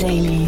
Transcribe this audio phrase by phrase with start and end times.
[0.00, 0.46] Daily.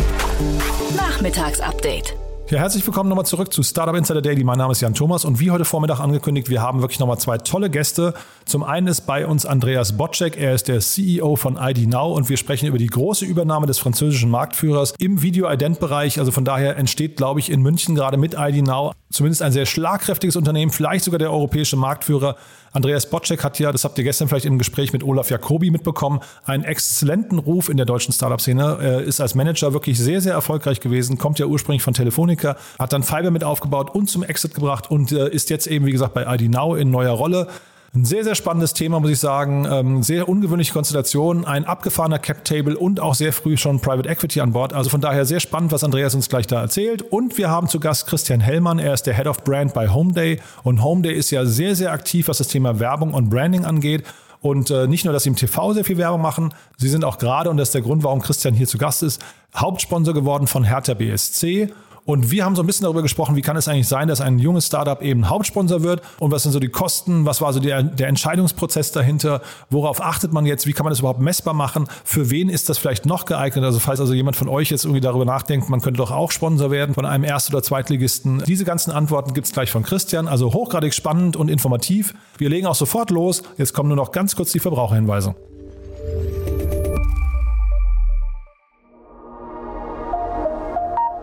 [0.97, 2.15] Nachmittagsupdate.
[2.49, 4.45] Ja, herzlich willkommen nochmal zurück zu Startup Insider Daily.
[4.45, 7.37] Mein Name ist Jan Thomas und wie heute Vormittag angekündigt, wir haben wirklich nochmal zwei
[7.37, 8.15] tolle Gäste.
[8.47, 12.31] Zum einen ist bei uns Andreas Bocek, er ist der CEO von ID Now und
[12.31, 16.19] wir sprechen über die große Übernahme des französischen Marktführers im Video-Ident-Bereich.
[16.19, 19.67] Also von daher entsteht, glaube ich, in München gerade mit ID Now zumindest ein sehr
[19.67, 22.37] schlagkräftiges Unternehmen, vielleicht sogar der europäische Marktführer.
[22.73, 26.21] Andreas Bocek hat ja, das habt ihr gestern vielleicht im Gespräch mit Olaf Jacobi mitbekommen,
[26.45, 29.03] einen exzellenten Ruf in der deutschen Startup-Szene.
[29.07, 33.03] Ist als Manager wirklich sehr, sehr erfolgreich gewesen, kommt ja ursprünglich von Telefonica, hat dann
[33.03, 36.25] Fiber mit aufgebaut und zum Exit gebracht und äh, ist jetzt eben, wie gesagt, bei
[36.35, 37.49] ID Now in neuer Rolle.
[37.95, 39.67] Ein sehr, sehr spannendes Thema, muss ich sagen.
[39.71, 44.53] Ähm, sehr ungewöhnliche Konstellation, ein abgefahrener Cap-Table und auch sehr früh schon Private Equity an
[44.53, 44.73] Bord.
[44.73, 47.03] Also von daher sehr spannend, was Andreas uns gleich da erzählt.
[47.03, 48.79] Und wir haben zu Gast Christian Hellmann.
[48.79, 50.41] Er ist der Head of Brand bei Homeday.
[50.63, 54.05] Und Homeday ist ja sehr, sehr aktiv, was das Thema Werbung und Branding angeht.
[54.41, 57.19] Und äh, nicht nur, dass sie im TV sehr viel Werbung machen, sie sind auch
[57.19, 59.23] gerade, und das ist der Grund, warum Christian hier zu Gast ist,
[59.55, 61.69] Hauptsponsor geworden von Hertha BSC.
[62.05, 64.41] Und wir haben so ein bisschen darüber gesprochen, wie kann es eigentlich sein, dass ein
[64.41, 66.03] junges Startup eben Hauptsponsor wird?
[66.19, 70.33] Und was sind so die Kosten, was war so der, der Entscheidungsprozess dahinter, worauf achtet
[70.33, 73.25] man jetzt, wie kann man das überhaupt messbar machen, für wen ist das vielleicht noch
[73.25, 76.33] geeignet, also falls also jemand von euch jetzt irgendwie darüber nachdenkt, man könnte doch auch
[76.33, 78.43] Sponsor werden von einem Erst- oder Zweitligisten.
[78.47, 82.15] Diese ganzen Antworten gibt es gleich von Christian, also hochgradig spannend und informativ.
[82.37, 85.37] Wir legen auch sofort los, jetzt kommen nur noch ganz kurz die Verbraucherhinweise.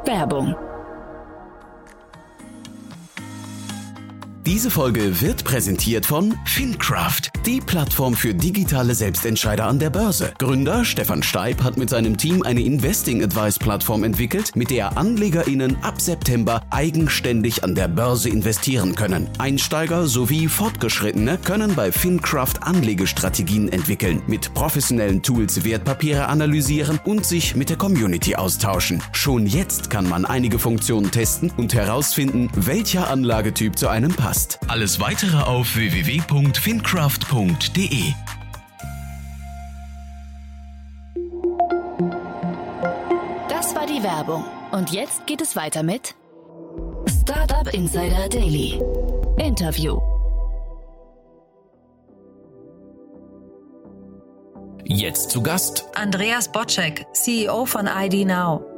[0.05, 0.55] Werbung
[4.59, 10.33] Diese Folge wird präsentiert von Fincraft, die Plattform für digitale Selbstentscheider an der Börse.
[10.37, 15.81] Gründer Stefan Steib hat mit seinem Team eine Investing Advice Plattform entwickelt, mit der AnlegerInnen
[15.81, 19.27] ab September eigenständig an der Börse investieren können.
[19.39, 27.55] Einsteiger sowie Fortgeschrittene können bei Fincraft Anlegestrategien entwickeln, mit professionellen Tools Wertpapiere analysieren und sich
[27.55, 29.01] mit der Community austauschen.
[29.11, 34.59] Schon jetzt kann man einige Funktionen testen und herausfinden, welcher Anlagetyp zu einem passt.
[34.67, 35.75] Alles weitere auf
[37.39, 38.13] www.fincraft.de.
[43.47, 44.43] Das war die Werbung.
[44.71, 46.15] Und jetzt geht es weiter mit
[47.07, 48.81] Startup Insider Daily.
[49.37, 49.99] Interview.
[54.83, 58.68] Jetzt zu Gast Andreas Bocek, CEO von ID Now.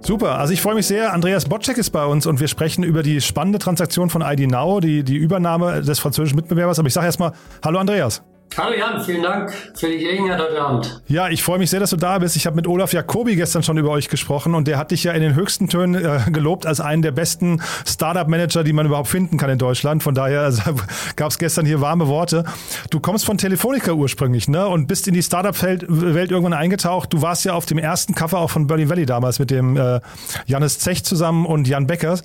[0.00, 1.12] Super, also ich freue mich sehr.
[1.12, 4.80] Andreas Bocek ist bei uns und wir sprechen über die spannende Transaktion von ID Now,
[4.80, 6.78] die, die Übernahme des französischen Mitbewerbers.
[6.78, 7.32] Aber ich sage erstmal,
[7.62, 8.22] hallo Andreas.
[8.56, 11.02] Jan, vielen Dank für die Gelegenheit heute Abend.
[11.06, 12.34] Ja, ich freue mich sehr, dass du da bist.
[12.36, 15.12] Ich habe mit Olaf Jacobi gestern schon über euch gesprochen und der hat dich ja
[15.12, 19.36] in den höchsten Tönen äh, gelobt als einen der besten Startup-Manager, die man überhaupt finden
[19.36, 20.02] kann in Deutschland.
[20.02, 20.62] Von daher also,
[21.16, 22.44] gab es gestern hier warme Worte.
[22.90, 24.66] Du kommst von Telefonica ursprünglich ne?
[24.66, 27.12] und bist in die Startup-Welt irgendwann eingetaucht.
[27.12, 30.00] Du warst ja auf dem ersten Cover auch von Berlin Valley damals mit dem äh,
[30.46, 32.24] Janis Zech zusammen und Jan Beckers.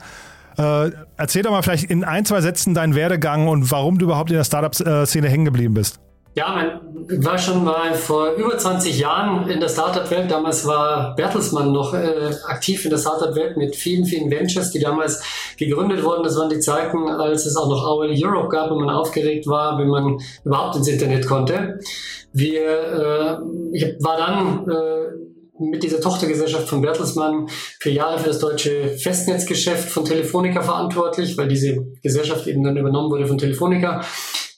[0.57, 4.29] Äh, erzähl doch mal vielleicht in ein, zwei Sätzen deinen Werdegang und warum du überhaupt
[4.29, 6.00] in der Startup-Szene hängen geblieben bist.
[6.36, 10.32] Ja, man war schon mal vor über 20 Jahren in der Startup-Welt.
[10.32, 15.22] Damals war Bertelsmann noch äh, aktiv in der Startup-Welt mit vielen, vielen Ventures, die damals
[15.58, 16.24] gegründet wurden.
[16.24, 19.78] Das waren die Zeiten, als es auch noch AOL Europe gab, wo man aufgeregt war,
[19.78, 21.80] wenn man überhaupt ins Internet konnte.
[22.32, 23.38] Wir, äh,
[23.74, 25.04] ich war dann äh,
[25.60, 27.48] mit dieser Tochtergesellschaft von Bertelsmann
[27.80, 33.12] für Jahre für das deutsche Festnetzgeschäft von Telefonica verantwortlich, weil diese Gesellschaft eben dann übernommen
[33.12, 34.02] wurde von Telefonica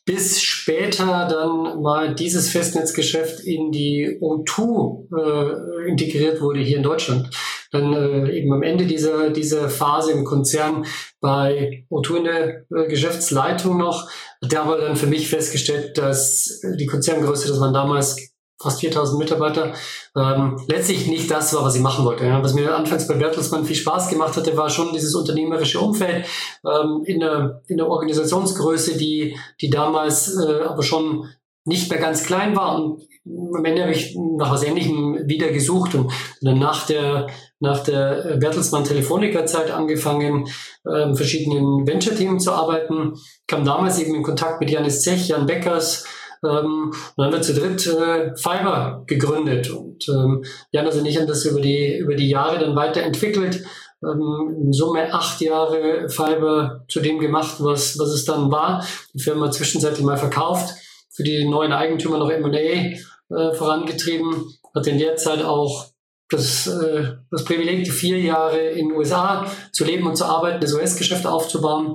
[0.06, 7.30] bis später dann mal dieses Festnetzgeschäft in die O2 äh, integriert wurde hier in Deutschland.
[7.72, 10.86] Dann äh, eben am Ende dieser, dieser Phase im Konzern
[11.20, 14.08] bei O2 in der äh, Geschäftsleitung noch,
[14.44, 19.74] der aber dann für mich festgestellt, dass die Konzerngröße, das waren damals fast 4000 Mitarbeiter,
[20.16, 22.26] ähm, letztlich nicht das war, was ich machen wollte.
[22.26, 22.42] Ja.
[22.42, 26.26] Was mir anfangs bei Bertelsmann viel Spaß gemacht hatte, war schon dieses unternehmerische Umfeld
[26.66, 31.30] ähm, in, der, in der Organisationsgröße, die, die damals äh, aber schon
[31.66, 35.96] nicht mehr ganz klein war und am Ende habe ich nach was Ähnlichem wieder gesucht
[35.96, 37.28] und dann nach der,
[37.60, 40.48] nach der Bertelsmann Telefonica Zeit angefangen,
[40.84, 43.16] äh, verschiedenen Venture-Themen zu arbeiten,
[43.48, 46.06] kam damals eben in Kontakt mit Janis Zech, Jan Beckers,
[46.46, 51.28] ähm, dann haben wir zu dritt äh, Fiverr gegründet und ähm, Janis und ich haben
[51.28, 53.64] das über die, über die Jahre dann weiterentwickelt.
[54.04, 58.86] Ähm, in Summe acht Jahre Fiverr zu dem gemacht, was, was es dann war.
[59.14, 60.76] Die Firma zwischenzeitlich mal verkauft,
[61.12, 65.88] für die neuen Eigentümer noch M&A äh, vorangetrieben, hat in der Zeit auch
[66.30, 70.62] das, äh, das Privileg, die vier Jahre in den USA zu leben und zu arbeiten,
[70.62, 71.94] das US-Geschäft aufzubauen.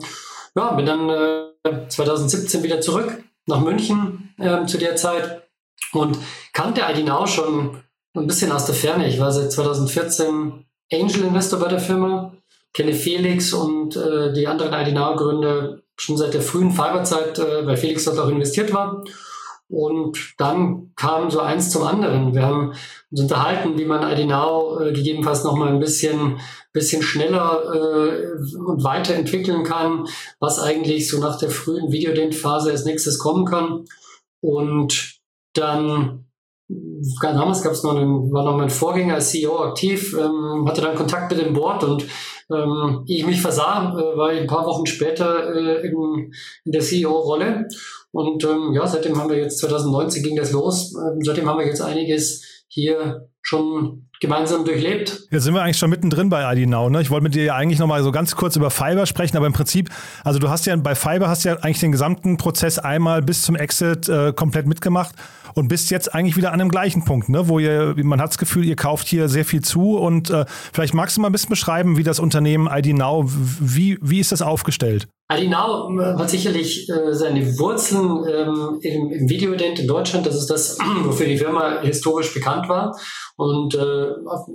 [0.57, 5.43] Ja, bin dann äh, 2017 wieder zurück nach München äh, zu der Zeit
[5.93, 6.19] und
[6.53, 7.83] kannte ID Now schon
[8.15, 9.09] ein bisschen aus der Ferne.
[9.09, 12.33] Ich war seit 2014 Angel Investor bei der Firma,
[12.73, 18.05] kenne Felix und äh, die anderen IDNOW-Gründer schon seit der frühen Fiberzeit, äh, weil Felix
[18.05, 19.05] dort auch investiert war.
[19.69, 22.35] Und dann kam so eins zum anderen.
[22.35, 22.75] Wir haben
[23.11, 26.41] uns unterhalten, wie man IDNOW äh, gegebenenfalls noch mal ein bisschen,
[26.73, 30.07] bisschen schneller äh, und weiterentwickeln kann,
[30.41, 33.85] was eigentlich so nach der frühen Videodent-Phase als nächstes kommen kann.
[34.41, 35.21] Und
[35.55, 36.27] dann
[37.23, 40.95] damals gab es noch einen, war noch mein Vorgänger als CEO aktiv, ähm, hatte dann
[40.95, 42.07] Kontakt mit dem Board und
[42.53, 46.33] ähm, ich mich versah, äh, war ich ein paar Wochen später äh, in,
[46.65, 47.69] in der CEO-Rolle.
[48.13, 50.95] Und ähm, ja, seitdem haben wir jetzt 2019 ging das los.
[50.95, 55.29] Ähm, seitdem haben wir jetzt einiges hier schon gemeinsam durchlebt.
[55.31, 56.91] Jetzt sind wir eigentlich schon mittendrin bei ID Now.
[56.91, 57.01] Ne?
[57.01, 59.53] Ich wollte mit dir ja eigentlich nochmal so ganz kurz über Fiber sprechen, aber im
[59.53, 59.89] Prinzip,
[60.25, 63.57] also du hast ja bei Fiber hast ja eigentlich den gesamten Prozess einmal bis zum
[63.57, 65.15] Exit äh, komplett mitgemacht
[65.55, 67.49] und bist jetzt eigentlich wieder an dem gleichen Punkt, ne?
[67.49, 70.95] wo ihr, man hat das Gefühl, ihr kauft hier sehr viel zu und äh, vielleicht
[70.95, 74.43] magst du mal ein bisschen beschreiben, wie das Unternehmen ID Now, wie, wie ist das
[74.43, 75.09] aufgestellt?
[75.31, 80.27] Now äh, hat sicherlich äh, seine Wurzeln ähm, im, im Videodent in Deutschland.
[80.27, 82.97] Das ist das, wofür die Firma historisch bekannt war
[83.37, 84.07] und äh,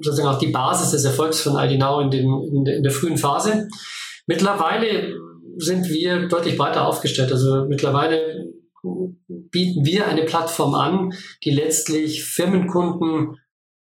[0.01, 3.69] sozusagen auch die Basis des Erfolgs von Now in, in, in der frühen Phase.
[4.27, 5.13] Mittlerweile
[5.57, 7.31] sind wir deutlich breiter aufgestellt.
[7.31, 8.54] Also mittlerweile
[9.27, 13.37] bieten wir eine Plattform an, die letztlich Firmenkunden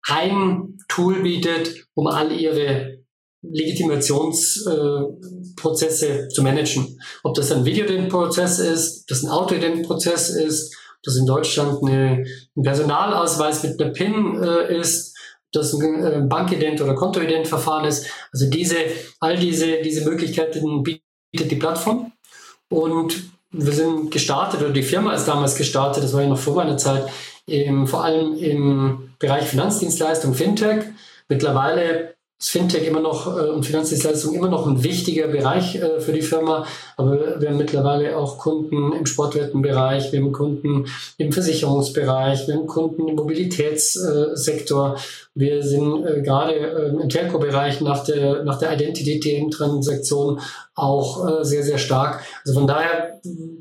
[0.04, 3.02] ein Tool bietet, um all ihre
[3.42, 6.98] Legitimationsprozesse äh, zu managen.
[7.22, 12.24] Ob das ein Videodent-Prozess ist, ob das ein Autoident-Prozess ist, ob das in Deutschland eine,
[12.56, 15.14] ein Personalausweis mit einer PIN äh, ist,
[15.52, 18.06] das ein äh, Bankident oder Kontoident-Verfahren ist.
[18.32, 18.76] Also diese,
[19.20, 22.12] all diese, diese Möglichkeiten bietet die Plattform.
[22.68, 26.54] Und wir sind gestartet, oder die Firma ist damals gestartet, das war ja noch vor
[26.54, 27.08] meiner Zeit,
[27.46, 30.84] im, vor allem im Bereich Finanzdienstleistung, Fintech.
[31.28, 32.14] Mittlerweile
[32.48, 36.66] Fintech immer noch äh, und Finanzdienstleistung immer noch ein wichtiger Bereich äh, für die Firma,
[36.96, 40.86] aber wir haben mittlerweile auch Kunden im Sportwettenbereich, wir haben Kunden
[41.18, 44.96] im Versicherungsbereich, wir haben Kunden im Mobilitätssektor,
[45.34, 50.40] wir sind äh, gerade äh, im Telco-Bereich nach der, nach der Identity-TM-Transaktion
[50.74, 52.22] auch äh, sehr, sehr stark.
[52.44, 53.20] Also von daher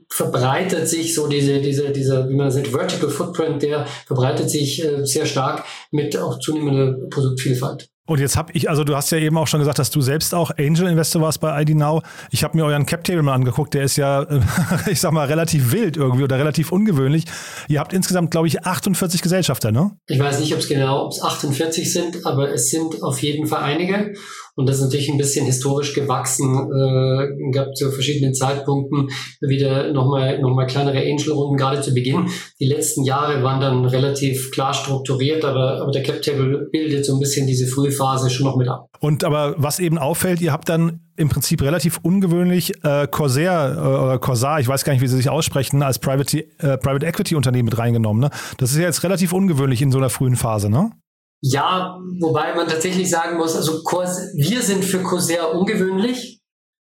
[0.10, 4.84] verbreitet sich so diese, diese, diese, wie man das nennt, Vertical Footprint, der verbreitet sich
[4.84, 7.90] äh, sehr stark mit auch zunehmender Produktvielfalt.
[8.12, 10.36] Und jetzt habe ich, also du hast ja eben auch schon gesagt, dass du selbst
[10.36, 12.02] auch Angel Investor warst bei ID Now.
[12.30, 14.28] Ich habe mir euren Cap Table mal angeguckt, der ist ja,
[14.88, 17.24] ich sag mal, relativ wild irgendwie oder relativ ungewöhnlich.
[17.70, 19.92] Ihr habt insgesamt, glaube ich, 48 Gesellschafter, ne?
[20.08, 23.48] Ich weiß nicht, ob es genau, ob es 48 sind, aber es sind auf jeden
[23.48, 24.14] Fall einige.
[24.56, 26.56] Und das ist natürlich ein bisschen historisch gewachsen.
[26.72, 29.10] Äh, gab zu verschiedenen Zeitpunkten
[29.42, 32.28] wieder nochmal noch mal kleinere Angel-Runden, gerade zu Beginn.
[32.60, 37.14] Die letzten Jahre waren dann relativ klar strukturiert, aber, aber der Cap Table bildet so
[37.14, 38.88] ein bisschen diese Frühphase schon noch mit ab.
[39.00, 43.80] Und aber was eben auffällt, ihr habt dann im Prinzip relativ ungewöhnlich äh, Corsair äh,
[43.80, 47.36] oder Corsar, ich weiß gar nicht, wie sie sich aussprechen, als Private, äh, Private Equity
[47.36, 48.22] Unternehmen mit reingenommen.
[48.22, 48.30] Ne?
[48.58, 50.92] Das ist ja jetzt relativ ungewöhnlich in so einer frühen Phase, ne?
[51.42, 56.42] Ja, wobei man tatsächlich sagen muss, also Cors wir sind für Corsair ungewöhnlich.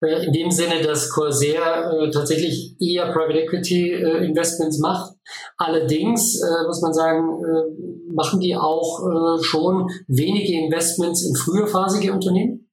[0.01, 5.13] Äh, in dem Sinne, dass Corsair äh, tatsächlich eher Private Equity äh, Investments macht.
[5.57, 12.69] Allerdings äh, muss man sagen, äh, machen die auch schon wenige Investments in früherphasige Unternehmen.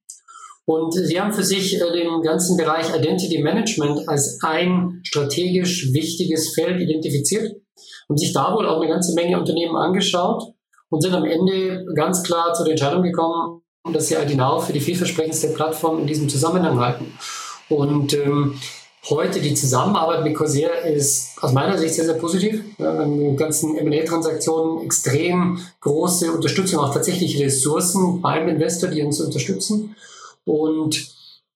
[0.65, 6.79] Und sie haben für sich den ganzen Bereich Identity Management als ein strategisch wichtiges Feld
[6.79, 7.57] identifiziert
[8.07, 10.53] und sich da wohl auch eine ganze Menge Unternehmen angeschaut
[10.93, 15.47] und sind am Ende ganz klar zur Entscheidung gekommen, dass sie Aldinau für die vielversprechendste
[15.47, 17.11] Plattform in diesem Zusammenhang halten.
[17.67, 18.59] Und ähm,
[19.09, 22.63] heute die Zusammenarbeit mit Corsair ist aus meiner Sicht sehr, sehr positiv.
[22.77, 29.19] Wir haben die ganzen M&A-Transaktionen extrem große Unterstützung, auch tatsächlich Ressourcen beim Investor, die uns
[29.19, 29.95] unterstützen.
[30.45, 31.11] Und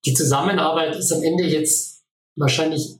[0.08, 2.01] die Zusammenarbeit ist am Ende jetzt
[2.36, 2.96] wahrscheinlich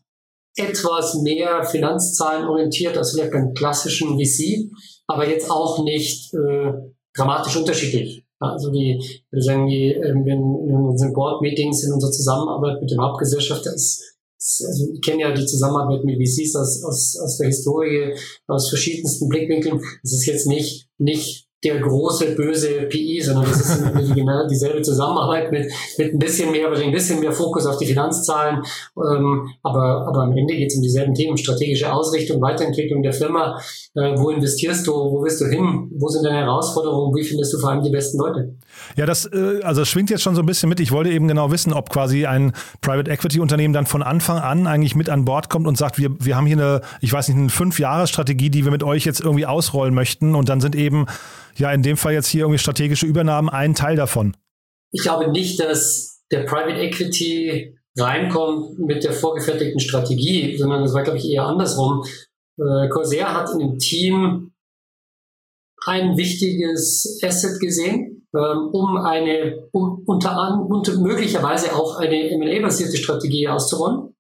[0.56, 4.70] etwas mehr Finanzzahlen orientiert als vielleicht beim klassischen VC
[5.08, 6.74] aber jetzt auch nicht äh,
[7.16, 8.24] dramatisch unterschiedlich.
[8.40, 13.02] Also die, würde sagen, die, äh, wenn in unseren Board-Meetings, in unserer Zusammenarbeit mit dem
[13.02, 14.04] Hauptgesellschafter ist,
[14.38, 18.14] ist also ich kenne ja die Zusammenarbeit mit VCs aus, aus, aus der Historie,
[18.48, 19.82] aus verschiedensten Blickwinkeln.
[20.04, 25.52] Es ist jetzt nicht, nicht der große böse PI, sondern das ist genau dieselbe Zusammenarbeit
[25.52, 28.64] mit, mit ein bisschen mehr, aber ein bisschen mehr Fokus auf die Finanzzahlen.
[28.98, 33.60] Ähm, aber, aber am Ende geht es um dieselben Themen, strategische Ausrichtung, Weiterentwicklung der Firma.
[33.96, 34.94] Äh, wo investierst du?
[34.94, 35.92] Wo willst du hin?
[35.96, 37.16] Wo sind deine Herausforderungen?
[37.16, 38.56] Wie findest du vor allem die besten Leute?
[38.96, 40.80] Ja, das äh, also das schwingt jetzt schon so ein bisschen mit.
[40.80, 44.68] Ich wollte eben genau wissen, ob quasi ein Private Equity Unternehmen dann von Anfang an
[44.68, 47.38] eigentlich mit an Bord kommt und sagt, wir, wir haben hier eine, ich weiß nicht,
[47.38, 50.36] eine Fünf-Jahres-Strategie, die wir mit euch jetzt irgendwie ausrollen möchten.
[50.36, 51.06] Und dann sind eben,
[51.56, 54.36] ja, in dem Fall jetzt hier irgendwie strategische Übernahmen ein Teil davon.
[54.92, 61.04] Ich glaube nicht, dass der Private Equity reinkommt mit der vorgefertigten Strategie, sondern es war,
[61.04, 62.04] glaube ich, eher andersrum.
[62.60, 64.52] Äh, Corsair hat in dem Team
[65.86, 74.16] ein wichtiges Asset gesehen, um eine um, unter und möglicherweise auch eine M&A-basierte Strategie auszurollen.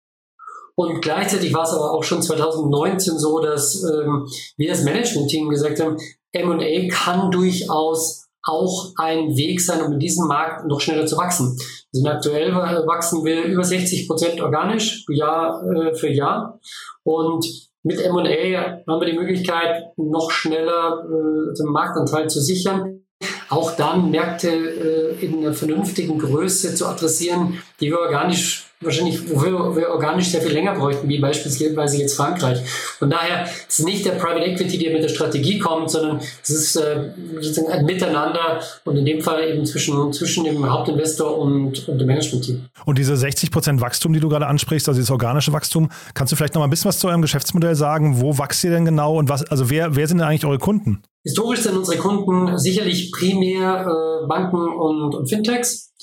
[0.76, 5.80] Und gleichzeitig war es aber auch schon 2019 so, dass ähm, wir als Management-Team gesagt
[5.80, 5.98] haben,
[6.34, 11.58] M&A kann durchaus auch ein Weg sein, um in diesem Markt noch schneller zu wachsen.
[11.94, 16.60] Also aktuell wachsen wir über 60 Prozent organisch Jahr äh, für Jahr.
[17.04, 17.46] Und
[17.84, 23.07] mit M&A haben wir die Möglichkeit, noch schneller äh, den Marktanteil zu sichern.
[23.50, 29.76] Auch dann Märkte äh, in einer vernünftigen Größe zu adressieren, die wir organisch wahrscheinlich, wofür
[29.76, 32.60] wir organisch sehr viel länger bräuchten, wie beispielsweise jetzt Frankreich.
[33.00, 36.76] Von daher ist nicht der Private Equity, der mit der Strategie kommt, sondern es ist
[36.76, 41.98] äh, sozusagen ein Miteinander und in dem Fall eben zwischen, zwischen dem Hauptinvestor und, und
[41.98, 42.66] dem Management-Team.
[42.86, 46.36] Und diese 60 Prozent Wachstum, die du gerade ansprichst, also dieses organische Wachstum, kannst du
[46.36, 48.22] vielleicht noch mal ein bisschen was zu eurem Geschäftsmodell sagen?
[48.22, 51.02] Wo wächst ihr denn genau und was, also wer, wer sind denn eigentlich eure Kunden?
[51.28, 55.94] Historisch sind unsere Kunden sicherlich primär äh, Banken und, und Fintechs.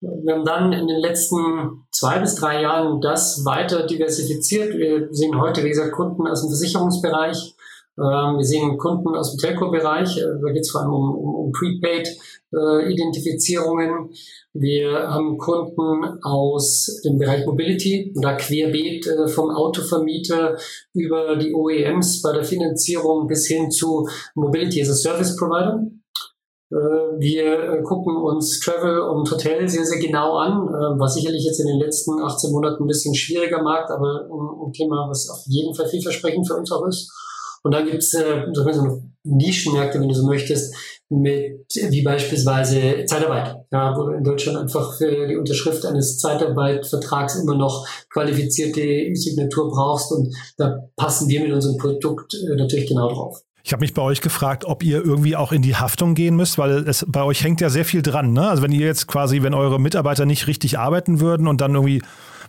[0.00, 4.72] Wir haben dann in den letzten zwei bis drei Jahren das weiter diversifiziert.
[4.72, 7.54] Wir sehen heute, wie gesagt, Kunden aus dem Versicherungsbereich.
[7.98, 10.18] Ähm, wir sehen Kunden aus dem Telco-Bereich.
[10.18, 14.10] Äh, da geht es vor allem um, um, um Prepaid-Identifizierungen.
[14.52, 20.56] Wir haben Kunden aus dem Bereich Mobility, da querbeet äh, vom Autovermieter
[20.94, 25.86] über die OEMs bei der Finanzierung bis hin zu Mobility as a Service Provider.
[26.72, 26.76] Äh,
[27.18, 31.58] wir äh, gucken uns Travel und Hotel sehr, sehr genau an, äh, was sicherlich jetzt
[31.58, 34.28] in den letzten 18 Monaten ein bisschen schwieriger macht, aber
[34.64, 37.10] ein Thema, was auf jeden Fall vielversprechend für uns auch ist.
[37.62, 40.74] Und dann gibt es äh, so Nischenmärkte, wenn du so möchtest,
[41.10, 47.56] mit wie beispielsweise Zeitarbeit, ja, wo in Deutschland einfach für die Unterschrift eines Zeitarbeitvertrags immer
[47.56, 53.42] noch qualifizierte Signatur brauchst und da passen wir mit unserem Produkt äh, natürlich genau drauf.
[53.62, 56.56] Ich habe mich bei euch gefragt, ob ihr irgendwie auch in die Haftung gehen müsst,
[56.56, 58.32] weil es bei euch hängt ja sehr viel dran.
[58.32, 58.48] Ne?
[58.48, 62.02] Also wenn ihr jetzt quasi, wenn eure Mitarbeiter nicht richtig arbeiten würden und dann irgendwie,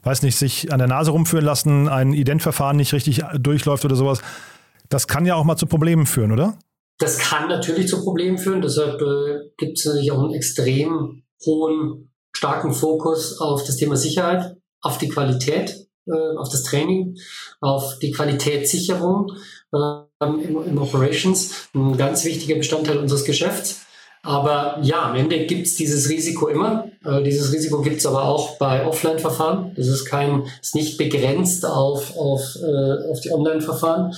[0.04, 4.22] weiß nicht, sich an der Nase rumführen lassen, ein Identverfahren nicht richtig durchläuft oder sowas,
[4.92, 6.60] das kann ja auch mal zu Problemen führen, oder?
[7.00, 8.62] Das kann natürlich zu Problemen führen.
[8.62, 14.58] Deshalb äh, gibt es natürlich auch einen extrem hohen, starken Fokus auf das Thema Sicherheit,
[14.82, 17.18] auf die Qualität, äh, auf das Training,
[17.62, 19.32] auf die Qualitätssicherung
[19.74, 23.86] ähm, im, im Operations, ein ganz wichtiger Bestandteil unseres Geschäfts.
[24.24, 26.92] Aber ja, am Ende gibt es dieses Risiko immer.
[27.04, 29.74] Äh, dieses Risiko gibt es aber auch bei Offline-Verfahren.
[29.76, 34.14] Das ist kein, ist nicht begrenzt auf, auf, äh, auf die Online-Verfahren.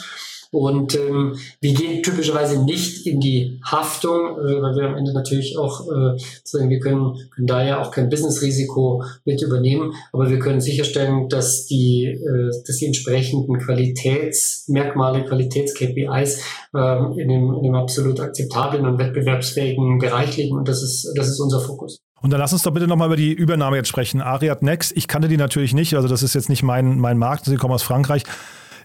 [0.53, 5.57] Und ähm, wir gehen typischerweise nicht in die Haftung, äh, weil wir am Ende natürlich
[5.57, 10.37] auch äh, sagen, wir können, können da ja auch kein Businessrisiko mit übernehmen, aber wir
[10.37, 16.41] können sicherstellen, dass die, äh, dass die entsprechenden Qualitätsmerkmale, Qualitäts-KPIs
[16.75, 20.55] äh, in, dem, in dem absolut akzeptablen und wettbewerbsfähigen Bereich liegen.
[20.55, 21.99] Und das ist, das ist unser Fokus.
[22.21, 24.21] Und dann lass uns doch bitte nochmal über die Übernahme jetzt sprechen.
[24.21, 27.45] Ariad Next, ich kannte die natürlich nicht, also das ist jetzt nicht mein, mein Markt,
[27.45, 28.23] sie kommen aus Frankreich.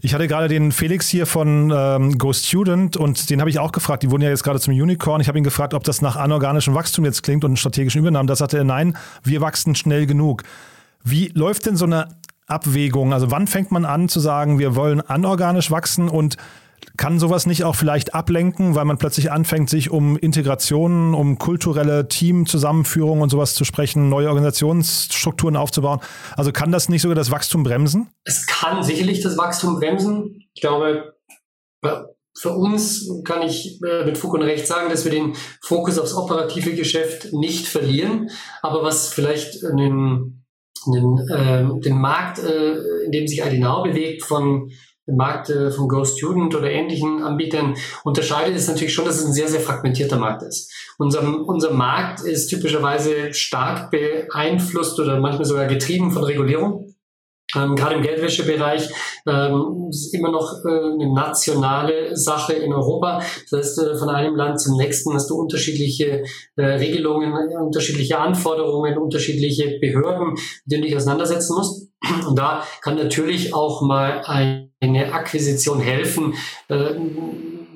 [0.01, 3.73] Ich hatte gerade den Felix hier von ähm, Go Student und den habe ich auch
[3.73, 4.03] gefragt.
[4.03, 5.21] Die wurden ja jetzt gerade zum Unicorn.
[5.21, 8.29] Ich habe ihn gefragt, ob das nach anorganischem Wachstum jetzt klingt und strategischen Übernahmen.
[8.29, 10.45] Da sagte er, nein, wir wachsen schnell genug.
[11.03, 12.09] Wie läuft denn so eine
[12.47, 13.13] Abwägung?
[13.13, 16.37] Also wann fängt man an zu sagen, wir wollen anorganisch wachsen und
[16.99, 22.09] kann sowas nicht auch vielleicht ablenken, weil man plötzlich anfängt, sich um Integrationen, um kulturelle
[22.09, 26.01] Teamzusammenführung und sowas zu sprechen, neue Organisationsstrukturen aufzubauen?
[26.37, 28.09] Also kann das nicht sogar das Wachstum bremsen?
[28.25, 30.45] Es kann sicherlich das Wachstum bremsen.
[30.53, 31.15] Ich glaube,
[32.37, 36.15] für uns kann ich äh, mit Fug und Recht sagen, dass wir den Fokus aufs
[36.15, 38.31] operative Geschäft nicht verlieren.
[38.61, 40.45] Aber was vielleicht den,
[40.87, 44.71] den, äh, den Markt, äh, in dem sich Adenau bewegt, von
[45.09, 47.75] im Markt äh, von Go Student oder ähnlichen Anbietern
[48.05, 50.71] unterscheidet, ist natürlich schon, dass es ein sehr, sehr fragmentierter Markt ist.
[50.99, 56.95] Unser, unser Markt ist typischerweise stark beeinflusst oder manchmal sogar getrieben von Regulierung.
[57.57, 58.91] Ähm, gerade im Geldwäschebereich
[59.27, 63.23] ähm, ist immer noch äh, eine nationale Sache in Europa.
[63.51, 66.25] Das heißt, äh, von einem Land zum nächsten hast du unterschiedliche
[66.57, 71.89] äh, Regelungen, unterschiedliche Anforderungen, unterschiedliche Behörden, mit denen du dich auseinandersetzen musst.
[72.29, 76.35] Und da kann natürlich auch mal eine Akquisition helfen,
[76.69, 76.95] äh,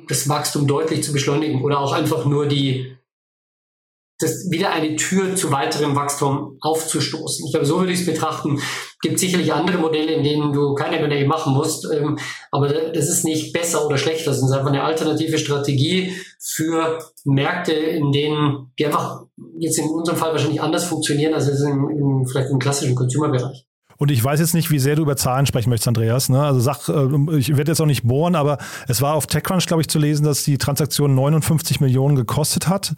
[0.09, 2.97] das Wachstum deutlich zu beschleunigen oder auch einfach nur die
[4.23, 7.45] das wieder eine Tür zu weiterem Wachstum aufzustoßen.
[7.47, 8.61] Ich glaube, so würde ich es betrachten.
[9.01, 12.19] Gibt sicherlich andere Modelle, in denen du keine M&A machen musst, ähm,
[12.51, 14.31] aber das ist nicht besser oder schlechter.
[14.31, 19.25] Das ist einfach eine alternative Strategie für Märkte, in denen die einfach
[19.59, 23.67] jetzt in unserem Fall wahrscheinlich anders funktionieren als im, im, vielleicht im klassischen Consumer-Bereich.
[24.03, 26.29] Und ich weiß jetzt nicht, wie sehr du über Zahlen sprechen möchtest, Andreas.
[26.29, 26.43] Ne?
[26.43, 29.81] Also sag, äh, ich werde jetzt auch nicht bohren, aber es war auf TechCrunch, glaube
[29.81, 32.97] ich, zu lesen, dass die Transaktion 59 Millionen gekostet hat.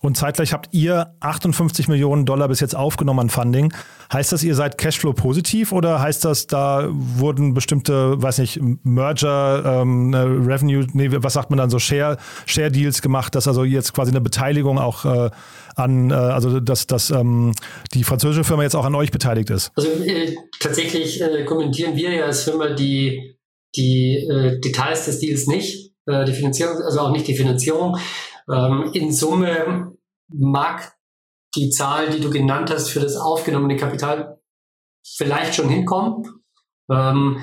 [0.00, 3.74] Und zeitgleich habt ihr 58 Millionen Dollar bis jetzt aufgenommen an Funding.
[4.10, 9.82] Heißt das, ihr seid Cashflow positiv oder heißt das, da wurden bestimmte, weiß nicht, Merger,
[9.82, 13.64] ähm, ne, Revenue, nee, was sagt man dann so, Share, Share Deals gemacht, dass also
[13.64, 15.30] jetzt quasi eine Beteiligung auch äh,
[15.76, 17.52] an, äh, also dass, dass ähm,
[17.94, 19.70] die französische Firma jetzt auch an euch beteiligt ist?
[19.76, 23.38] Also äh, tatsächlich äh, kommentieren wir ja als Firma die,
[23.76, 27.98] die äh, Details des Deals nicht, äh, die Finanzierung, also auch nicht die Finanzierung.
[28.50, 29.92] Ähm, in Summe
[30.28, 30.96] mag
[31.54, 34.40] die Zahl, die du genannt hast, für das aufgenommene Kapital
[35.16, 36.24] vielleicht schon hinkommen.
[36.90, 37.40] Ähm,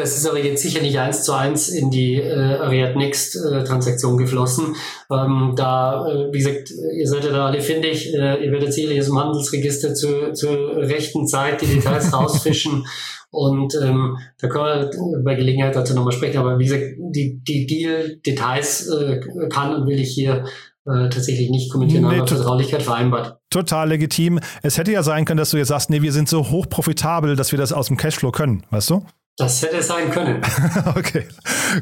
[0.00, 3.62] das ist aber jetzt sicher nicht eins zu eins in die äh, Ariad Next äh,
[3.64, 4.74] Transaktion geflossen.
[5.12, 8.14] Ähm, da, äh, wie gesagt, ihr seid ja da alle findig.
[8.14, 12.86] Äh, ihr werdet sicherlich aus dem Handelsregister zu, zur rechten Zeit die Details rausfischen.
[13.30, 16.38] Und ähm, da können wir bei Gelegenheit dazu nochmal sprechen.
[16.38, 20.44] Aber wie gesagt, die, die Deal-Details äh, kann und will ich hier
[20.86, 23.38] äh, tatsächlich nicht kommentieren, nee, haben Vertraulichkeit vereinbart.
[23.50, 24.40] Total legitim.
[24.62, 27.36] Es hätte ja sein können, dass du jetzt sagst, nee, wir sind so hoch profitabel,
[27.36, 29.04] dass wir das aus dem Cashflow können, weißt du?
[29.40, 30.42] Das hätte sein können.
[30.96, 31.26] okay,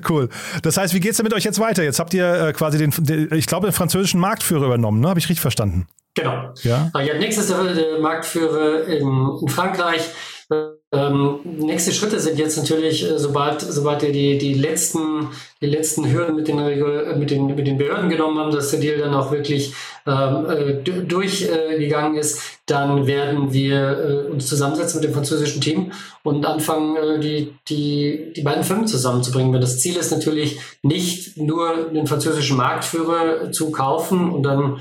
[0.08, 0.28] cool.
[0.62, 1.82] Das heißt, wie geht es denn mit euch jetzt weiter?
[1.82, 5.08] Jetzt habt ihr äh, quasi den, den, ich glaube, den französischen Marktführer übernommen, ne?
[5.08, 5.88] Habe ich richtig verstanden?
[6.14, 6.54] Genau.
[6.62, 6.90] Ja.
[6.94, 9.08] ja nächstes der, der Marktführer in,
[9.40, 10.02] in Frankreich.
[10.50, 15.28] Ähm, nächste Schritte sind jetzt natürlich, äh, sobald, sobald wir die, die, letzten,
[15.60, 18.80] die letzten Hürden mit den, äh, mit, den, mit den Behörden genommen haben, dass der
[18.80, 19.74] Deal dann auch wirklich
[20.06, 25.92] ähm, äh, durchgegangen äh, ist, dann werden wir äh, uns zusammensetzen mit dem französischen Team
[26.22, 29.52] und anfangen, äh, die, die, die beiden Firmen zusammenzubringen.
[29.52, 34.80] Weil das Ziel ist natürlich nicht nur den französischen Marktführer zu kaufen und dann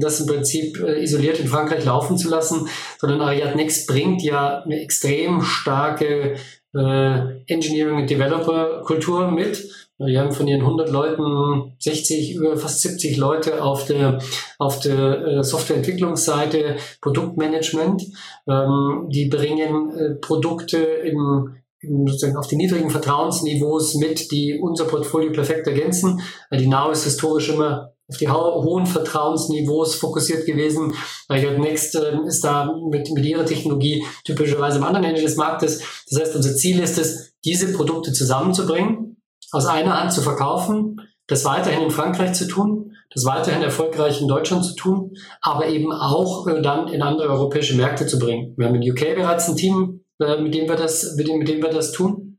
[0.00, 4.62] das im Prinzip äh, isoliert in Frankreich laufen zu lassen, sondern Ariad Next bringt ja
[4.62, 6.36] eine extrem starke
[6.74, 9.68] äh, Engineering- und Developer-Kultur mit.
[9.98, 14.18] Wir haben von ihren 100 Leuten 60, über fast 70 Leute auf der,
[14.58, 18.02] auf der äh, Softwareentwicklungsseite, Produktmanagement.
[18.48, 25.30] Ähm, die bringen äh, Produkte im, sozusagen auf den niedrigen Vertrauensniveaus mit, die unser Portfolio
[25.30, 26.20] perfekt ergänzen.
[26.52, 30.92] Die Now ist historisch immer auf die hohen Vertrauensniveaus fokussiert gewesen.
[31.30, 35.82] Riot Next äh, ist da mit, mit ihrer Technologie typischerweise am anderen Ende des Marktes.
[36.10, 39.16] Das heißt, unser Ziel ist es, diese Produkte zusammenzubringen,
[39.50, 44.28] aus einer Hand zu verkaufen, das weiterhin in Frankreich zu tun, das weiterhin erfolgreich in
[44.28, 48.54] Deutschland zu tun, aber eben auch äh, dann in andere europäische Märkte zu bringen.
[48.56, 51.48] Wir haben in UK bereits ein Team, äh, mit dem wir das, mit dem, mit
[51.48, 52.31] dem wir das tun.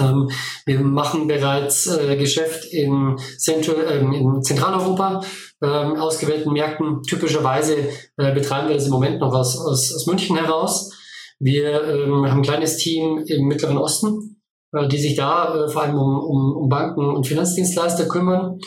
[0.00, 0.30] Ähm,
[0.66, 5.22] wir machen bereits äh, Geschäft in, Central, ähm, in Zentraleuropa,
[5.62, 7.02] ähm, ausgewählten Märkten.
[7.02, 7.76] Typischerweise
[8.16, 10.92] äh, betreiben wir das im Moment noch aus, aus, aus München heraus.
[11.38, 14.40] Wir ähm, haben ein kleines Team im Mittleren Osten,
[14.72, 18.58] äh, die sich da äh, vor allem um, um, um Banken und Finanzdienstleister kümmern.